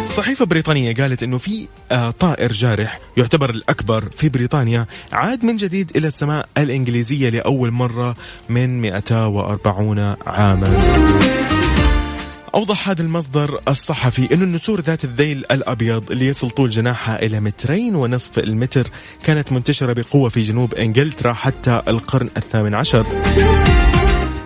[0.09, 5.91] صحيفة بريطانية قالت إنه في آه، طائر جارح يعتبر الأكبر في بريطانيا عاد من جديد
[5.97, 8.15] إلى السماء الإنجليزية لأول مرة
[8.49, 10.99] من 240 عاما.
[12.55, 17.95] أوضح هذا المصدر الصحفي أن النسور ذات الذيل الأبيض اللي يصل طول جناحها إلى مترين
[17.95, 18.87] ونصف المتر
[19.23, 23.05] كانت منتشرة بقوة في جنوب إنجلترا حتى القرن الثامن عشر.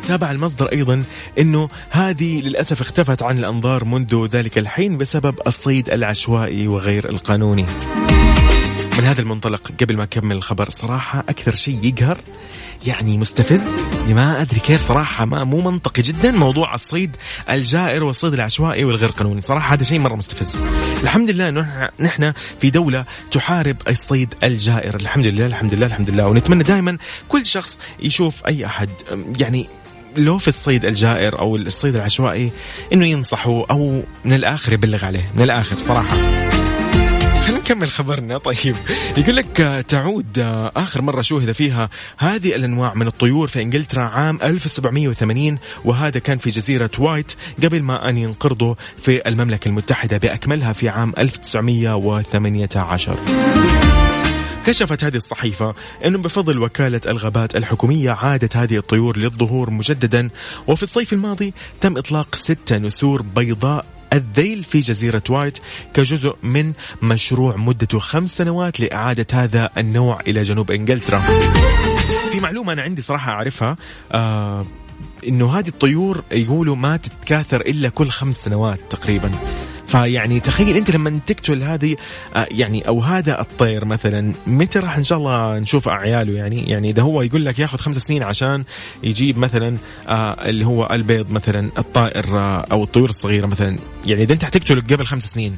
[0.08, 1.04] تابع المصدر أيضا
[1.40, 7.66] أنه هذه للأسف اختفت عن الأنظار منذ ذلك الحين بسبب الصيد العشوائي وغير القانوني.
[8.98, 12.18] من هذا المنطلق قبل ما أكمل الخبر صراحة أكثر شيء يقهر
[12.88, 13.64] يعني مستفز
[14.10, 17.16] ما أدري كيف صراحة ما مو منطقي جدا موضوع الصيد
[17.50, 19.42] الجائر والصيد العشوائي والغير قانوني.
[19.42, 20.62] صراحة هذا شيء مرة مستفز.
[21.04, 24.96] الحمد لله أنه نحن في دولة تحارب الصيد الجائر.
[24.96, 26.28] الحمد لله الحمد لله الحمد لله.
[26.28, 26.98] ونتمنى دائما
[27.30, 28.90] كل شخص يشوف أي أحد.
[29.40, 29.68] يعني
[30.18, 32.52] لو في الصيد الجائر أو الصيد العشوائي
[32.94, 36.18] إنه ينصحوا أو من الآخر يبلغ عليه من الآخر صراحة.
[37.44, 38.38] خلينا نكمل خبرنا.
[38.38, 38.76] طيب
[39.18, 40.40] يقول لك تعود
[40.76, 46.50] آخر مرة شوهد فيها هذه الأنواع من الطيور في إنجلترا عام 1780 وهذا كان في
[46.50, 47.32] جزيرة وايت
[47.64, 53.83] قبل ما أن ينقرضوا في المملكة المتحدة بأكملها في عام 1918
[54.66, 60.30] كشفت هذه الصحيفة أنه بفضل وكالة الغابات الحكومية عادت هذه الطيور للظهور مجددا
[60.68, 65.58] وفي الصيف الماضي تم إطلاق ستة نسور بيضاء الذيل في جزيرة وايت
[65.94, 71.20] كجزء من مشروع مدته خمس سنوات لإعادة هذا النوع إلى جنوب إنجلترا.
[72.32, 73.76] في معلومة أنا عندي صراحة أعرفها
[74.12, 74.66] آه
[75.28, 79.32] إنه هذه الطيور يقولوا ما تتكاثر إلا كل خمس سنوات تقريبا.
[79.94, 81.96] فيعني تخيل أنت لما تقتل هذه
[82.36, 86.90] آه، يعني أو هذا الطير مثلا متى راح إن شاء الله نشوف أعياله يعني؟ يعني
[86.90, 88.64] إذا هو يقول لك ياخذ خمس سنين عشان
[89.04, 89.78] يجيب مثلا
[90.08, 93.76] آه، اللي هو البيض مثلا الطائر آه، أو الطيور الصغيرة مثلا.
[94.06, 95.58] يعني إذا أنت حتقتله قبل خمس سنين.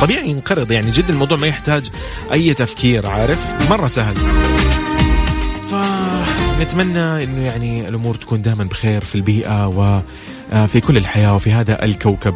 [0.00, 1.90] طبيعي ينقرض يعني جدا الموضوع ما يحتاج
[2.32, 4.14] أي تفكير عارف؟ مرة سهل.
[6.60, 12.34] نتمنى إنه يعني الأمور تكون دائما بخير في البيئة وفي كل الحياة وفي هذا الكوكب.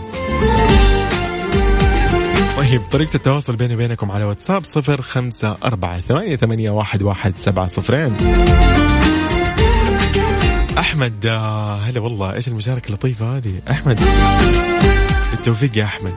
[2.65, 7.67] طيب طريقة التواصل بيني وبينكم على واتساب صفر خمسة أربعة ثمانية, ثمانية واحد, واحد سبعة
[7.67, 8.17] صفرين.
[10.79, 12.33] أحمد آه، هلا والله.
[12.35, 14.01] إيش المشاركة اللطيفة هذه؟ أحمد.
[15.31, 16.12] بالتوفيق يا أحمد.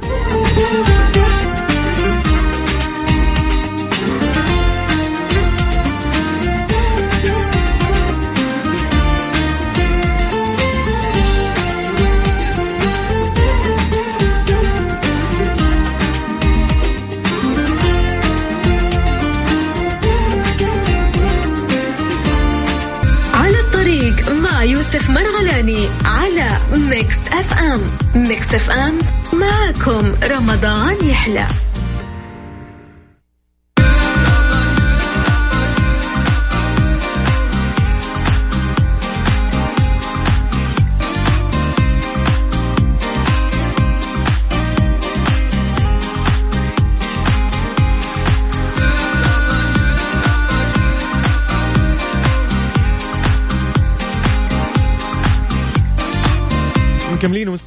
[26.89, 27.81] ميكس أف أم.
[28.15, 28.97] ميكس أف أم.
[29.33, 31.47] معكم رمضان يحلى.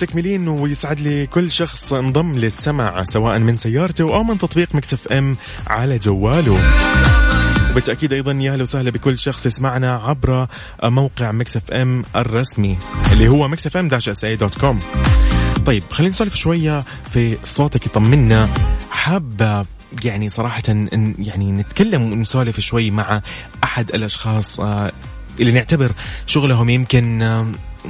[0.02, 5.12] مكملين ومستكملين ويسعد لي كل شخص انضم للسمع سواء من سيارته أو من تطبيق Mix
[5.12, 5.36] FM
[5.66, 6.58] على جواله.
[7.70, 10.46] وبالتأكيد أيضا يا أهلا وسهلا بكل شخص يسمعنا عبر
[10.84, 12.78] موقع Mix FM الرسمي
[13.12, 14.78] اللي هو Mix FM dash SA dot com.
[15.66, 18.48] طيب خلينا نسولف شوية في صوتك يطمنا.
[18.90, 19.66] حابه
[20.04, 23.22] يعني صراحة إن يعني نتكلم ونسولف شوي مع
[23.64, 24.92] أحد الأشخاص آه،
[25.40, 25.92] اللي نعتبر
[26.26, 27.22] شغلهم يمكن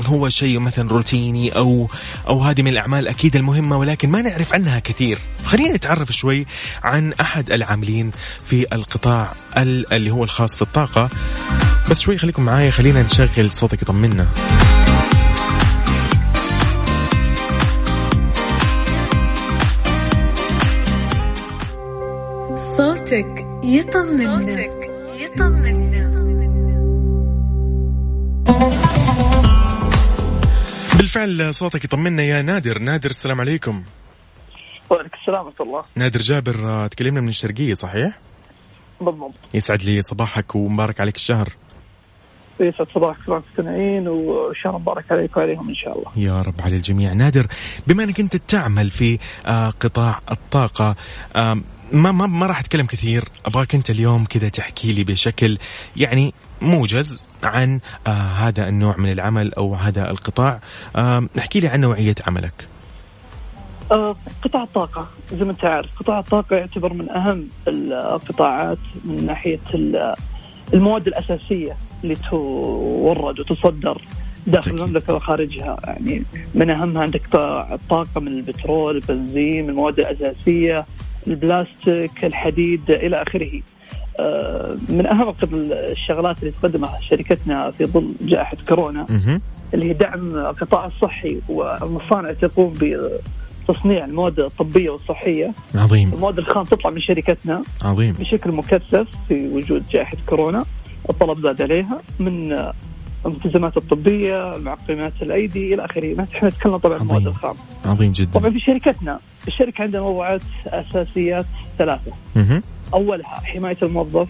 [0.07, 1.89] هو شيء مثلا روتيني أو
[2.29, 5.19] أو هذه من الأعمال أكيد المهمة ولكن ما نعرف عنها كثير.
[5.45, 6.47] خلينا نتعرف شوي
[6.83, 8.11] عن أحد العاملين
[8.47, 11.11] في القطاع ال- اللي هو الخاص في الطاقة.
[11.91, 14.29] بس شوي خليكم معايا خلينا نشغل صوتك يطمنا.
[22.57, 24.25] صوتك يطمنا.
[24.25, 24.73] صوتك
[25.21, 26.10] يطمنا.
[31.01, 32.79] بالفعل صوتك يطمنا يا نادر.
[32.79, 33.83] نادر السلام عليكم.
[34.91, 35.85] وعليكم السلام ورحمة الله.
[35.97, 38.19] نادر جابر آه، تكلمنا من الشرقية صحيح؟
[39.01, 39.35] بالضبط.
[39.55, 41.49] يسعد لي صباحك ومبارك عليك الشهر.
[42.61, 46.11] يسعد صباحك صباح المستمعين وشهر مبارك عليك وعليهم إن شاء الله.
[46.17, 47.13] يا رب على الجميع.
[47.13, 47.47] نادر
[47.87, 50.97] بما أنك أنت تعمل في آه، قطاع الطاقة
[51.37, 53.25] آم، ما ما ما راح أتكلم كثير.
[53.47, 55.59] أبغاك أنت اليوم كذا تحكي لي بشكل
[55.97, 60.61] يعني موجز عن آه هذا النوع من العمل أو هذا القطاع.
[60.97, 62.69] آم، احكي لي عن نوعية عملك.
[63.93, 69.59] آه، قطاع الطاقة زي ما أنت عارف قطاع الطاقة يعتبر من أهم القطاعات من ناحية
[69.75, 70.15] ال-
[70.75, 74.03] المواد الأساسية اللي تورد وتصدر
[74.47, 74.71] داخل.
[74.71, 75.77] المملكة وخارجها.
[75.85, 76.23] يعني
[76.55, 80.87] من أهمها عندك قطاع الطاقة من البترول البنزين المواد الأساسية
[81.27, 83.61] البلاستيك الحديد إلى آخره.
[84.21, 85.35] آه، من أهم
[85.73, 89.07] الشغلات اللي تقدمها شركتنا في ظل جائحة كورونا.
[89.75, 92.75] اللي هي دعم القطاع الصحي والمصانع تقوم
[93.69, 96.13] بتصنيع المواد الطبية والصحية، عظيم.
[96.13, 98.13] المواد الخام تطلع من شركتنا عظيم.
[98.13, 100.65] بشكل مكثف في وجود جائحة كورونا،
[101.11, 102.01] الطلب زاد عليها.
[102.19, 102.53] من
[103.27, 107.27] الملتزمات الطبية، معقمات الأيدي إلى آخره، إحنا نتكلم طبعا عن المواد.
[107.27, 107.55] الخام.
[107.85, 109.19] عظيم جدا طبعا في شركتنا،
[109.49, 111.47] الشركة عندها موضوعات أساسيات
[111.79, 112.63] ثلاثة، مهم.
[112.95, 114.29] أولها حماية الموظف،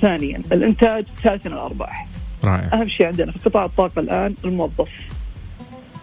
[0.00, 2.08] ثانيا الإنتاج، ثالثا الأرباح.
[2.44, 4.90] رائع أهم شيء عندنا في قطاع الطاقة الآن الموظف.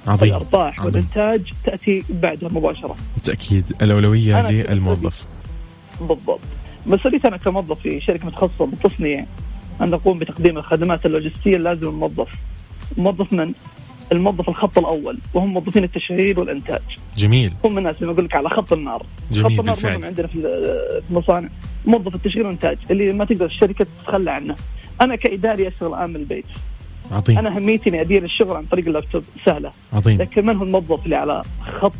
[0.08, 0.86] عظيم الأرباح عظيم.
[0.86, 5.26] والإنتاج تأتي بعدها مباشرة بالتأكيد الأولوية للموظف
[6.02, 6.40] بالضبط
[6.86, 9.26] مسؤوليتي أنا كموظف في شركة متخصصة بالتصنيع
[9.82, 12.28] أن نقوم بتقديم الخدمات اللوجستية اللازمه للموظف
[12.98, 13.54] موظف من؟
[14.12, 16.82] الموظف الخط الأول وهم موظفين التشغيل والإنتاج.
[17.18, 17.54] جميل.
[17.64, 19.06] هم الناس اللي أقول لك على خط النار.
[19.32, 19.94] جميل خط النار بالفعل.
[19.94, 20.38] مهم عندنا في
[21.10, 21.50] المصانع.
[21.86, 24.56] موظف التشغيل والإنتاج اللي ما تقدر الشركة تتخلى عنه.
[25.02, 26.46] أنا كإداري أشتغل الآن من البيت.
[27.12, 27.40] عظيم.
[27.40, 29.24] أنا اهميتي اني أدير الشغل عن طريق اللابتوب.
[29.46, 29.72] سهلة.
[29.94, 30.22] عظيم.
[30.22, 31.94] لكن من هو الموظف اللي على خط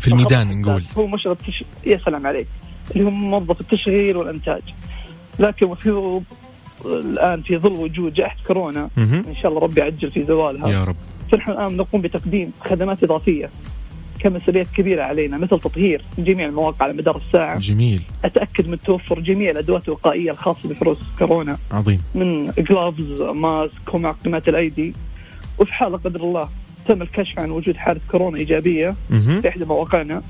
[0.00, 0.84] في الميدان نقول.
[0.98, 1.64] هو مشغل التش...
[1.86, 2.46] يا سلام عليك.
[2.90, 4.62] اللي هو موظف التشغيل والإنتاج.
[5.38, 5.66] لكن
[6.86, 8.90] الآن في ظل وجود جائحة كورونا.
[8.98, 10.68] إن شاء الله ربي يعجل في زوالها.
[10.68, 10.96] يا رب.
[11.32, 13.50] فنحن الآن نقوم بتقديم خدمات إضافية
[14.18, 17.58] كمسؤوليات كبيرة علينا مثل تطهير جميع المواقع على مدار الساعة.
[17.58, 18.02] جميل.
[18.24, 21.58] أتأكد من توفر جميع الأدوات الوقائية الخاصة بفيروس كورونا.
[21.70, 22.00] عظيم.
[22.14, 24.92] من جلوفز ماسك ومعقمات الايدي
[25.58, 26.48] وفي حال قدر الله
[26.88, 29.40] تم الكشف عن وجود حاله كورونا إيجابية مهم.
[29.40, 30.22] في إحدى مواقعنا.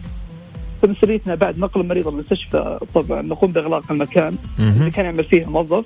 [0.82, 4.36] فمسؤوليتنا بعد نقل المريض المستشفى طبعا نقوم بإغلاق المكان.
[4.58, 4.90] اللي.
[4.90, 5.84] كان يعمل فيه الموظف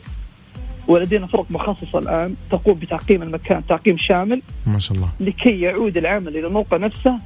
[0.88, 5.08] ولدينا فرق مخصصة الآن تقوم بتعقيم المكان تعقيم شامل ما شاء الله.
[5.20, 7.18] لكي يعود العمل إلى الموقع نفسه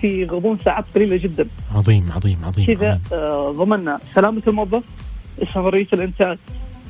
[0.00, 1.46] في غضون ساعات قليلة جدا.
[1.74, 3.00] عظيم عظيم عظيم, كذا.
[3.12, 4.82] آه، ضمننا سلامة الموظف
[5.42, 6.38] استمرارية الإنتاج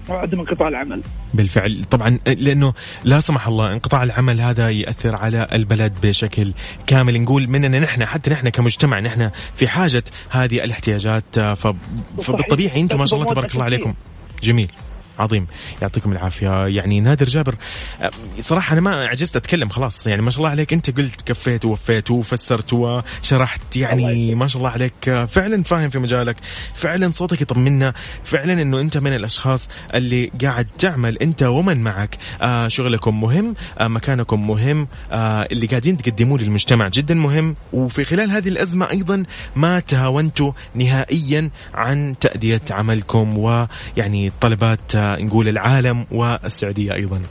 [0.09, 1.03] وعدم انقطاع العمل.
[1.35, 1.85] بالفعل.
[1.91, 2.73] طبعا لأنه
[3.05, 6.53] لا سمح الله انقطاع العمل هذا يأثر على البلد بشكل
[6.87, 7.23] كامل.
[7.23, 11.41] نقول مننا نحن حتى نحن كمجتمع نحن في حاجة هذه الاحتياجات.
[11.41, 11.75] ف-
[12.23, 13.95] فبالطبيعي أنتم ما شاء الله تبارك الله عليكم.
[14.43, 14.71] جميل.
[15.19, 15.47] عظيم.
[15.83, 16.67] يعطيكم العافية.
[16.67, 17.55] يعني نادر جابر
[18.03, 18.11] أه،
[18.41, 20.07] صراحة أنا ما عجزت أتكلم خلاص.
[20.07, 20.73] يعني ما شاء الله عليك.
[20.73, 23.77] أنت قلت كفيت ووفيت وفسرت وشرحت.
[23.77, 25.09] يعني ما شاء الله عليك.
[25.09, 26.37] أه، فعلا فاهم في مجالك.
[26.75, 27.95] فعلا صوتك يطمنا.
[28.25, 32.19] فعلا إنه أنت من الأشخاص اللي قاعد تعمل أنت ومن معك.
[32.43, 33.55] آه شغلكم مهم.
[33.79, 34.89] آه مكانكم مهم.
[35.13, 37.57] آه اللي قاعدين تقدموه للمجتمع جدا مهم.
[37.73, 39.25] وفي خلال هذه الأزمة أيضا
[39.57, 43.39] ما تهاونتوا نهائيا عن تأدية عملكم.
[43.39, 47.23] ويعني طلبات نقول العالم والسعودية أيضا.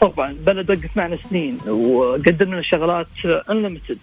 [0.00, 3.06] طبعا بلد وقف معنا سنين وقدم لنا شغلات
[3.50, 3.98] انليمتد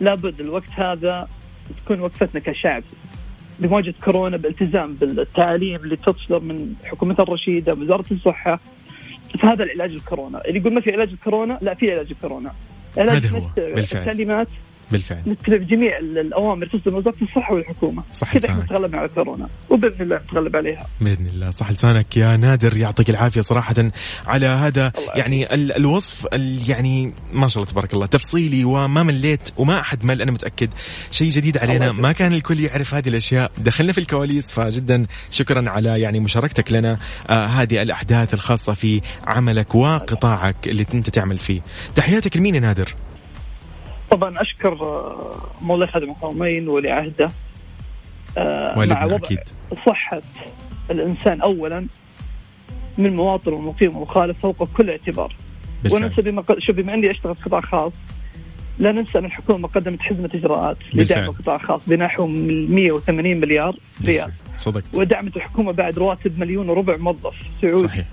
[0.00, 1.28] لابد الوقت هذا
[1.84, 2.82] تكون وقفتنا كشعب
[3.58, 8.60] بمواجهة كورونا بالتزام بالتعاليم اللي تصدر من حكومتنا الرشيده وزاره الصحة
[9.42, 10.44] فهذا العلاج الكورونا.
[10.44, 12.52] اللي يقول ما في علاج الكورونا؟ لا في علاج الكورونا.
[12.98, 14.00] علاج هذا هو، بالفعل.
[14.00, 14.48] التعليمات
[14.92, 15.22] بالفعل.
[15.26, 18.02] نتبع جميع ال- الأوامر تصدر من وزارة الصحة والحكومة.
[18.12, 18.62] صح كذا إحنا.
[18.64, 20.86] تغلبنا على كورونا؟ وبإذن الله نتغلب عليها.
[21.00, 21.50] بإذن الله.
[21.50, 22.76] صح لسانك يا نادر.
[22.76, 23.74] يعطيك العافية صراحة
[24.26, 24.92] على هذا.
[25.14, 28.06] يعني ال الوصف ال يعني ما شاء الله تبارك الله.
[28.06, 30.22] تفصيلي وما مليت وما أحد مل.
[30.22, 30.70] أنا متأكد
[31.10, 31.92] شيء جديد علينا.
[31.92, 33.52] ما كان الكل يعرف هذه الأشياء.
[33.58, 36.98] دخلنا في الكواليس فجدا شكرا على يعني مشاركتك لنا.
[37.30, 41.60] آه هذه الأحداث الخاصة في عملك وقطاعك اللي أنت تعمل فيه.
[41.94, 42.94] تحياتك لمين يا نادر؟
[44.10, 47.30] طبعا أشكر آه، مولاي خادم الحرمين ولي عهده
[48.38, 49.38] آه، مع وضع أكيد.
[49.86, 50.20] صحة
[50.90, 51.86] الإنسان اولا
[52.98, 55.36] من مواطن ومقيم ومخالف فوق كل اعتبار.
[55.90, 57.92] وننسى بما شوف بما أني أشتغل في قطاع خاص
[58.78, 60.76] لا ننسى أن الحكومة قدمت حزمة إجراءات.
[60.94, 64.32] لدعم القطاع الخاص بنحو 180 مليار ريال.
[64.56, 64.94] صدقت.
[64.94, 68.06] ودعمت الحكومة بعد رواتب مليون وربع موظف سعودي صحيح.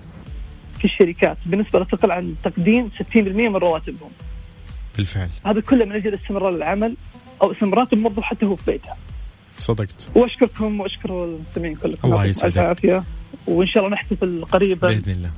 [0.79, 1.37] في الشركات.
[1.45, 4.09] بنسبه لا تقل عن تقديم 60% من رواتبهم.
[4.97, 5.29] بالفعل.
[5.45, 6.95] هذا كله من أجل استمرار العمل
[7.41, 8.91] أو استمرار الموظف حتى هو في بيته.
[9.57, 10.11] صدقت.
[10.15, 12.07] وأشكركم وأشكر المستمعين كلكم.
[12.07, 12.57] الله يسعدك.
[12.57, 13.03] الف عافيه
[13.47, 15.31] وإن شاء الله نحتفل قريبا بإذن الله.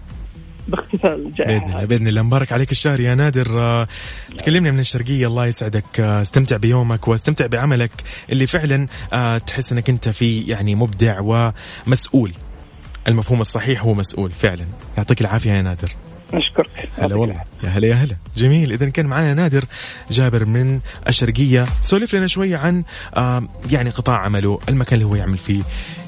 [0.68, 1.60] باختفاء الجائحة.
[1.60, 2.22] بإذن الله بإذن الله.
[2.22, 3.60] مبارك عليك الشهر يا نادر.
[3.60, 3.88] آه،
[4.38, 5.28] تكلمنا من الشرقية.
[5.28, 6.00] الله يسعدك.
[6.00, 7.92] آه، استمتع بيومك واستمتع بعملك
[8.32, 12.34] اللي فعلا آه، تحس إنك أنت في يعني مبدع ومسؤول.
[13.08, 14.66] المفهوم الصحيح هو مسؤول فعلا.
[14.98, 15.92] يعطيك العافية يا نادر.
[16.34, 17.42] اشكرك هلا والله.
[17.64, 18.16] يا هلا يا هلا.
[18.38, 18.72] جميل.
[18.72, 19.66] اذا كان معنا نادر
[20.12, 21.66] جابر من الشرقية.
[21.82, 22.84] سولف لنا شوية عن
[23.72, 25.62] يعني قطاع عمله المكان اللي هو يعمل فيه.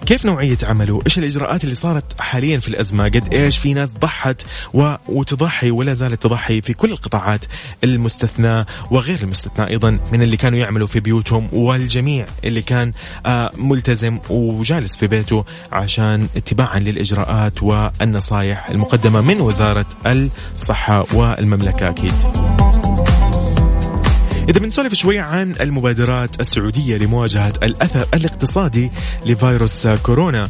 [0.06, 4.42] كيف نوعية عمله؟ إيش الإجراءات اللي صارت حاليا في الأزمة؟ قد إيش في ناس ضحت
[4.74, 4.94] و...
[5.08, 7.46] وتضحي ولا زالت تضحي في كل القطاعات
[7.84, 12.94] المستثنى وغير المستثنى أيضا من اللي كانوا يعملوا في بيوتهم والجميع اللي كان
[13.26, 22.14] آه ملتزم وجالس في بيته عشان اتباعا للإجراءات والنصائح المقدمة من وزارة الصحه والمملكة أكيد.
[24.50, 28.92] إذا بنسولف شوية عن المبادرات السعودية لمواجهة الأثر الاقتصادي
[29.26, 30.50] لفيروس كورونا.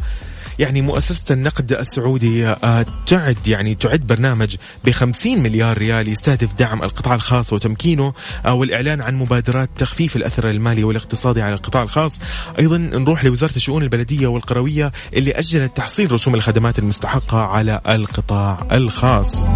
[0.62, 6.82] يعني مؤسسة النقد السعودي آه، تعد يعني تعد برنامج ب 50 مليار ريال يستهدف دعم
[6.82, 8.12] القطاع الخاص وتمكينه
[8.46, 12.20] آه، والإعلان عن مبادرات تخفيف الأثر المالي والاقتصادي على القطاع الخاص.
[12.58, 19.46] أيضا نروح لوزارة الشؤون البلدية والقروية اللي أجلت تحصيل رسوم الخدمات المستحقة على القطاع الخاص.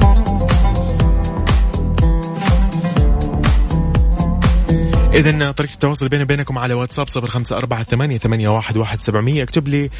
[5.16, 9.42] إذا طريقة التواصل بيني وبينكم على واتساب صفر خمسة أربعة ثمانية, ثمانية واحد, واحد سبعمية.
[9.42, 9.90] اكتب لي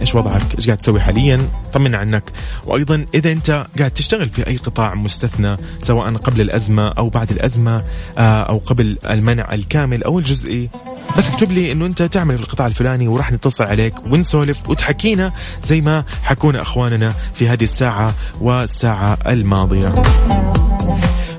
[0.00, 2.32] إيش وضعك؟ إيش قاعد تسوي حاليا؟ طمنا عنك.
[2.66, 7.84] وأيضا إذا أنت قاعد تشتغل في أي قطاع مستثنى سواء قبل الأزمة أو بعد الأزمة
[8.18, 10.70] آه، أو قبل المنع الكامل أو الجزئي
[11.18, 15.32] بس اكتب لي إنه أنت تعمل في القطاع الفلاني وراح نتصل عليك ونسولف وتحكينا
[15.64, 19.94] زي ما حكونا أخواننا في هذه الساعة والساعة الماضية.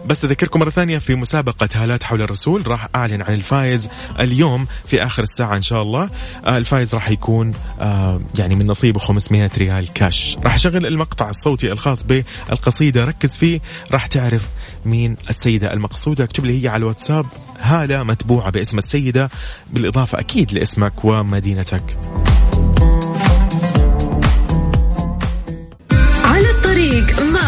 [0.10, 3.90] بس أذكركم مرة ثانية في مسابقة هالات حول الرسول راح أعلن عن الفائز
[4.20, 6.10] اليوم في آخر الساعة إن شاء الله.
[6.46, 10.38] آه الفائز راح يكون آه يعني من نصيبه 500 ريال كاش.
[10.44, 13.60] راح أشغل المقطع الصوتي الخاص بالقصيدة ركز فيه
[13.92, 14.50] راح تعرف
[14.86, 16.24] مين السيدة المقصودة.
[16.24, 17.26] اكتب لي هي على الواتساب
[17.60, 19.30] هالة متبوعة باسم السيدة
[19.70, 21.98] بالإضافة أكيد لاسمك ومدينتك.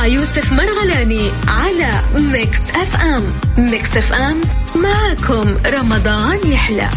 [0.01, 3.33] مع يوسف مرغلاني على Mix FM.
[3.57, 4.41] Mix FM
[4.75, 6.89] معكم رمضان يحلى.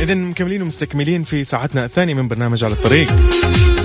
[0.00, 3.10] إذا مكملين ومستكملين في ساعتنا الثانية من برنامج على الطريق.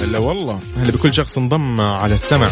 [0.03, 0.59] هلا والله.
[0.77, 2.47] هلا بكل شخص انضم على السمع.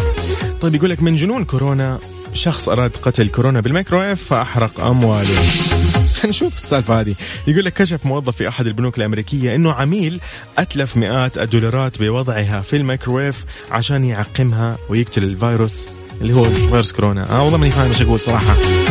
[0.62, 2.00] طيب يقول لك من جنون كورونا
[2.34, 5.40] شخص أراد قتل كورونا بالميكرويف فأحرق أمواله.
[6.30, 7.16] نشوف السالفة هذه.
[7.48, 10.22] يقول لك كشف موظف في أحد البنوك الأمريكية أنه عميل
[10.58, 15.90] أتلف مئات الدولارات بوضعها في الميكرويف عشان يعقمها ويقتل الفيروس
[16.22, 17.32] اللي هو فيروس كورونا.
[17.32, 18.54] آه والله ماني فاهم إيش أقول صراحة.
[18.54, 18.91] طيب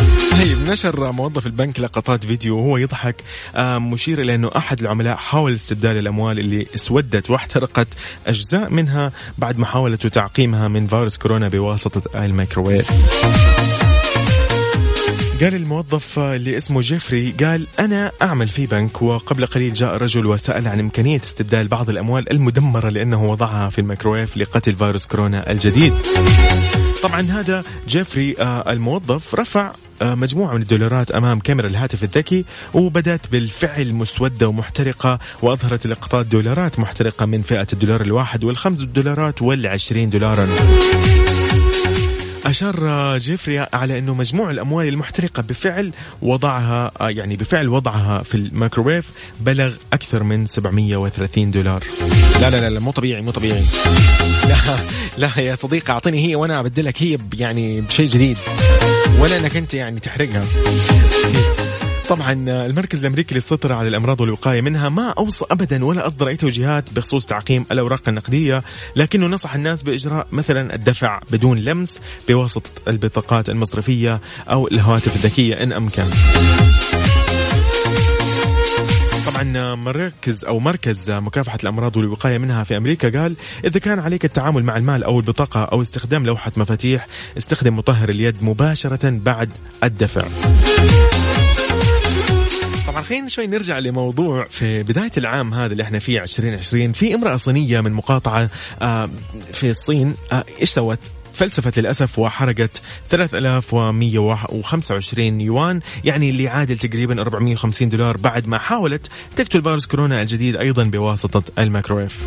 [0.69, 3.15] نشر موظف البنك لقطات فيديو وهو يضحك
[3.55, 7.87] آه، مشير إلى أنه أحد العملاء حاول استبدال الأموال اللي اسودت واحترقت
[8.27, 12.91] أجزاء منها بعد محاولة تعقيمها من فيروس كورونا بواسطة الميكروويف
[15.41, 19.01] قال الموظف اللي اسمه جيفري قال أنا أعمل في بنك.
[19.01, 24.37] وقبل قليل جاء رجل وسأل عن إمكانية استبدال بعض الأموال المدمرة لأنه وضعها في الميكروويف
[24.37, 25.93] لقتل فيروس كورونا الجديد.
[27.03, 29.71] طبعا هذا جيفري آه الموظف رفع
[30.01, 36.79] آه مجموعة من الدولارات أمام كاميرا الهاتف الذكي وبدت بالفعل مسودة ومحترقة وأظهرت لقطات دولارات
[36.79, 40.47] محترقة من فئة الدولار الواحد والخمس دولارات والعشرين دولارا.
[42.45, 49.05] أشار جيفري على أنه مجموع الأموال المحترقة بفعل وضعها يعني بفعل وضعها في الميكروويف
[49.39, 51.83] بلغ أكثر من 730 دولار.
[52.41, 53.63] لا لا لا مو طبيعي مو طبيعي.
[54.47, 54.57] لا
[55.17, 58.37] لا يا صديقي أعطيني هي وأنا أبدلك هي يعني بشيء جديد.
[59.19, 60.43] ولا أنك أنت يعني تحرقها.
[62.11, 62.33] طبعا
[62.65, 67.25] المركز الأمريكي للسيطرة على الأمراض والوقاية منها ما أوصى ابدا ولا أصدر أي توجيهات بخصوص
[67.25, 68.63] تعقيم الأوراق النقدية
[68.95, 75.73] لكنه نصح الناس بإجراء مثلا الدفع بدون لمس بواسطة البطاقات المصرفية أو الهواتف الذكية إن
[75.73, 76.03] أمكن.
[79.31, 83.35] طبعا مركز أو مركز مكافحة الأمراض والوقاية منها في أمريكا قال
[83.65, 87.07] إذا كان عليك التعامل مع المال أو البطاقة أو استخدام لوحة مفاتيح
[87.37, 89.49] استخدم مطهر اليد مباشرة بعد
[89.83, 90.21] الدفع.
[92.91, 97.37] طبعا خلينا شوي نرجع لموضوع في بداية العام هذا اللي إحنا فيه 2020 في امرأة
[97.37, 98.49] صينية من مقاطعة
[98.81, 99.09] آه،
[99.53, 100.99] في الصين آه، إيش سوت؟
[101.33, 109.61] فلسفة للأسف وحرقت 3125 يوان يعني اللي يعادل تقريبا 450 دولار بعد ما حاولت تقتل
[109.61, 112.17] فيروس كورونا الجديد أيضا بواسطة الميكرويف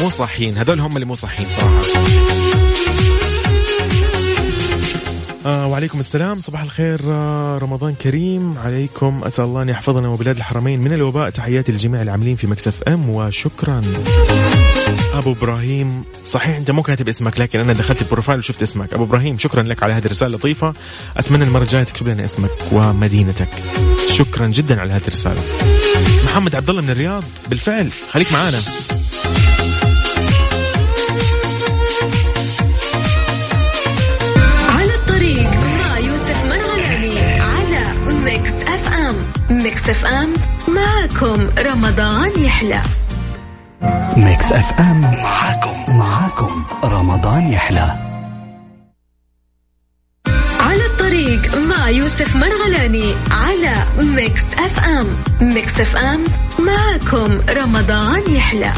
[0.00, 2.27] مو صحيين هذول هم اللي مو صحيين صراحة.
[5.46, 6.40] آه وعليكم السلام.
[6.40, 8.58] صباح الخير آه رمضان كريم.
[8.58, 9.20] عليكم.
[9.24, 10.80] أسأل الله أن يحفظنا وبلاد الحرمين.
[10.80, 13.80] من الوباء تحياتي للجميع العاملين في Mix FM وشكرا.
[15.14, 18.94] أبو إبراهيم صحيح أنت مو كاتب اسمك لكن أنا دخلت ال profile وشفت اسمك.
[18.94, 20.72] أبو إبراهيم شكرا لك على هذه الرسالة اللطيفة
[21.16, 23.48] أتمنى المرة الجاية تكتب لنا اسمك ومدينتك.
[24.08, 25.42] شكرا جدا على هذه الرسالة.
[26.24, 27.24] محمد عبد الله من الرياض.
[27.48, 28.58] بالفعل خليك معانا.
[39.88, 40.32] Mix FM
[40.74, 42.82] معاكم رمضان يحلى.
[44.16, 47.96] Mix FM معاكم معاكم رمضان يحلى.
[50.60, 53.74] على الطريق مع يوسف مرغلاني على
[54.16, 55.06] Mix FM.
[55.40, 56.24] Mix FM
[56.58, 58.72] معاكم رمضان يحلى.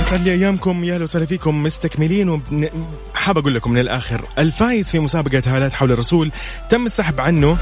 [0.00, 2.42] يسعد لي أيامكم يا أهلا وسهلا فيكم مستكملين
[3.24, 6.32] وحاب أقول لكم من الآخر الفايز في مسابقة هالات حول الرسول
[6.70, 7.58] تم السحب عنه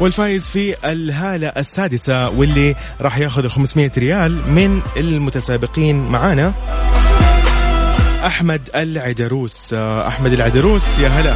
[0.00, 6.52] والفايز في الهالة السادسة واللي راح ياخذ ال 500 ريال من المتسابقين معانا.
[8.26, 11.34] أحمد العيدروس أحمد العيدروس يا هلا.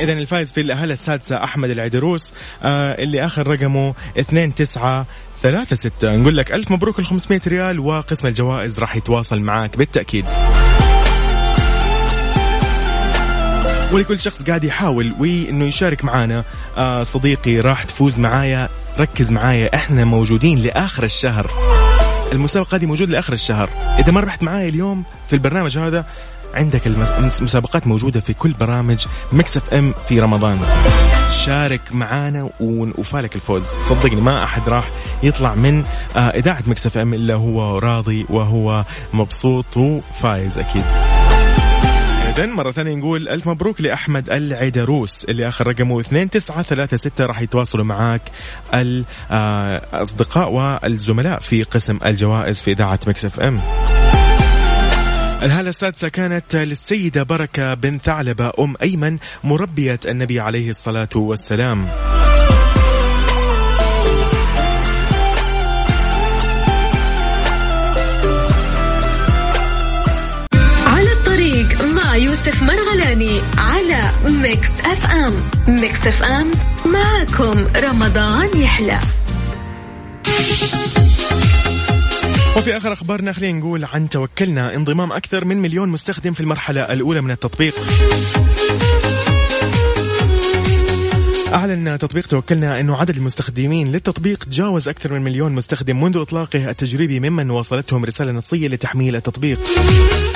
[0.00, 2.32] إذا الفايز في الهالة السادسة أحمد العيدروس
[2.62, 5.06] آه اللي آخر رقمه 2 9
[5.42, 6.16] ثلاثة ستة.
[6.16, 10.24] نقول لك ألف مبروك ال 500 ريال وقسم الجوائز راح يتواصل معاك بالتأكيد.
[13.92, 16.44] ولكل شخص قاعد يحاول وإنه يشارك معانا.
[16.76, 18.68] آه صديقي راح تفوز معايا.
[18.98, 19.74] ركز معايا.
[19.74, 21.50] إحنا موجودين لآخر الشهر.
[22.32, 23.70] المسابقه هذه موجوده لآخر الشهر.
[23.98, 26.04] إذا ما ربحت معايا اليوم في البرنامج هذا
[26.54, 30.60] عندك المسابقات موجودة في كل برامج Mix FM في رمضان.
[31.44, 33.64] شارك معانا وفالك الفوز.
[33.64, 34.90] صدقني ما أحد راح
[35.22, 35.84] يطلع من
[36.16, 40.84] آه، إذاعة Mix FM إلا هو راضي وهو مبسوط وفايز أكيد.
[42.30, 48.22] إذا مرة ثانية نقول ألف مبروك لأحمد العيدروس اللي آخر رقمه 2936 راح يتواصلوا معاك
[48.74, 53.60] الأصدقاء آه، والزملاء في قسم الجوائز في إذاعة Mix FM.
[55.42, 61.86] الهالة السادسة كانت للسيدة بركة بنت ثعلبة أم أيمن مربية النبي عليه الصلاة والسلام.
[72.46, 75.50] يوسف مرغلاني على Mix FM.
[75.68, 76.50] Mix FM
[76.86, 78.98] معكم رمضان يحلى.
[82.56, 87.20] وفي آخر أخبارنا خلينا نقول عن توكلنا انضمام أكثر من مليون مستخدم في المرحلة الأولى
[87.20, 87.74] من التطبيق.
[91.52, 97.20] أعلن تطبيق توكلنا أنه عدد المستخدمين للتطبيق تجاوز أكثر من مليون مستخدم منذ إطلاقه التجريبي
[97.20, 99.60] ممن وصلتهم رسالة نصية لتحميل التطبيق.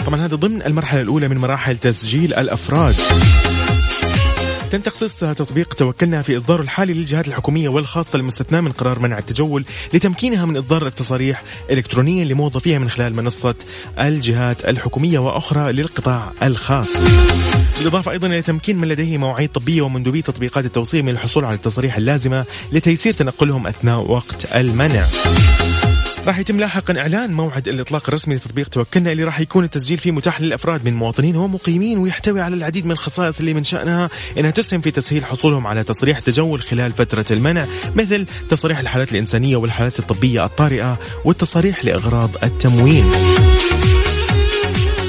[0.06, 2.94] طبعا هذا ضمن المرحلة الأولى من مراحل تسجيل الأفراد.
[4.74, 9.64] تم تخصيص تطبيق توكلنا في إصداره الحالي للجهات الحكومية والخاصة المستثناة من قرار منع التجول
[9.94, 13.54] لتمكينها من إصدار التصاريح إلكترونيا لموظفيها من خلال منصة
[13.98, 16.88] الجهات الحكومية وأخرى للقطاع الخاص.
[17.78, 21.96] بالإضافة أيضا إلى تمكين من لديه مواعيد طبية ومندوبي تطبيقات التوصيل من الحصول على التصاريح
[21.96, 25.04] اللازمة لتيسير تنقلهم أثناء وقت المنع.
[26.26, 30.40] راح يتم لاحقا إعلان موعد الإطلاق الرسمي لتطبيق توكلنا اللي راح يكون التسجيل فيه متاح
[30.40, 34.90] للأفراد من مواطنين ومقيمين ويحتوي على العديد من الخصائص اللي من شأنها إنها تسهم في
[34.90, 40.98] تسهيل حصولهم على تصريح تجول خلال فترة المنع مثل تصريح الحالات الإنسانية والحالات الطبية الطارئة
[41.24, 43.10] والتصاريح لإغراض التموين.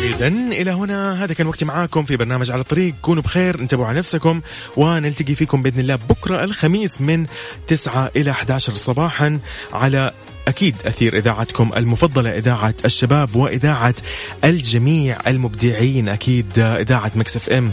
[0.06, 3.98] إذا إلى هنا هذا كان وقتي معاكم في برنامج على الطريق كونوا بخير انتبهوا على
[3.98, 4.42] نفسكم
[4.78, 7.26] ونلتقي فيكم بإذن الله بكرة الخميس من
[7.68, 9.40] 9 إلى 11 صباحا
[9.74, 10.12] على
[10.48, 13.96] أكيد أثير إذاعتكم المفضلة إذاعة الشباب وإذاعة
[14.44, 16.10] الجميع المبدعين.
[16.10, 17.72] أكيد إذاعة Mix FM.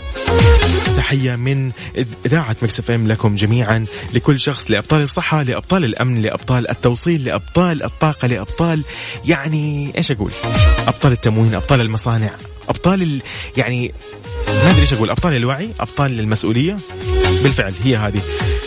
[0.97, 1.71] تحية من
[2.27, 8.29] إذاعة Mix FM لكم جميعا لكل شخص لأبطال الصحة لأبطال الأمن لأبطال التوصيل لأبطال الطاقة
[8.29, 8.85] لأبطال
[9.25, 10.33] يعني إيش أقول؟
[10.87, 12.31] أبطال التموين أبطال المصانع
[12.69, 13.23] أبطال ال...
[13.57, 13.93] يعني
[14.49, 15.11] ما أدري إيش أقول.
[15.11, 16.77] أبطال الوعي أبطال المسؤولية.
[17.43, 18.21] بالفعل هي هذه.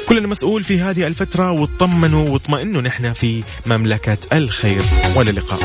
[0.10, 4.82] كلنا مسؤول في هذه الفترة واطمنوا واطمئنوا نحن في مملكة الخير.
[5.16, 5.60] والى اللقاء